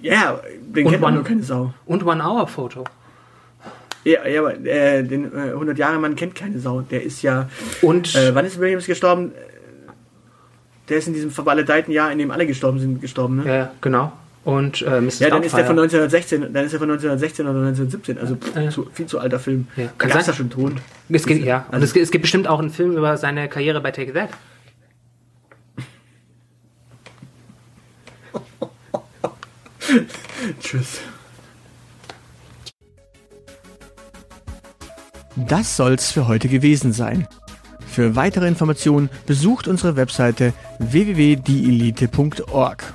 [0.00, 1.74] Ja, den und kennt man nur keine Sau.
[1.84, 2.84] Und One-Hour-Foto.
[4.04, 6.82] Ja, ja, aber äh, den äh, 100-Jahre-Mann kennt keine Sau.
[6.82, 7.48] Der ist ja.
[7.82, 8.14] Und.
[8.14, 9.32] Äh, wann ist Williams gestorben?
[10.88, 13.46] Der ist in diesem verballedeiten Jahr, in dem alle gestorben sind, gestorben, ne?
[13.46, 14.12] Ja, genau.
[14.44, 15.18] Und äh, Mrs.
[15.18, 16.02] Ja, dann ist der von Doubtfire.
[16.04, 18.70] 1916, dann ist er von 1916 oder 1917, also pff, Äh.
[18.70, 19.66] zu, viel zu alter Film.
[19.76, 19.84] Ja.
[19.86, 20.80] Da Kann sein- ja schon Ton.
[21.10, 23.48] Es gibt, ja, und Also- es, gibt- es gibt bestimmt auch einen Film über seine
[23.48, 24.30] Karriere bei Take That.
[30.60, 31.00] Tschüss.
[35.36, 37.28] Das soll's für heute gewesen sein.
[37.86, 42.94] Für weitere Informationen besucht unsere Webseite www.dielite.org.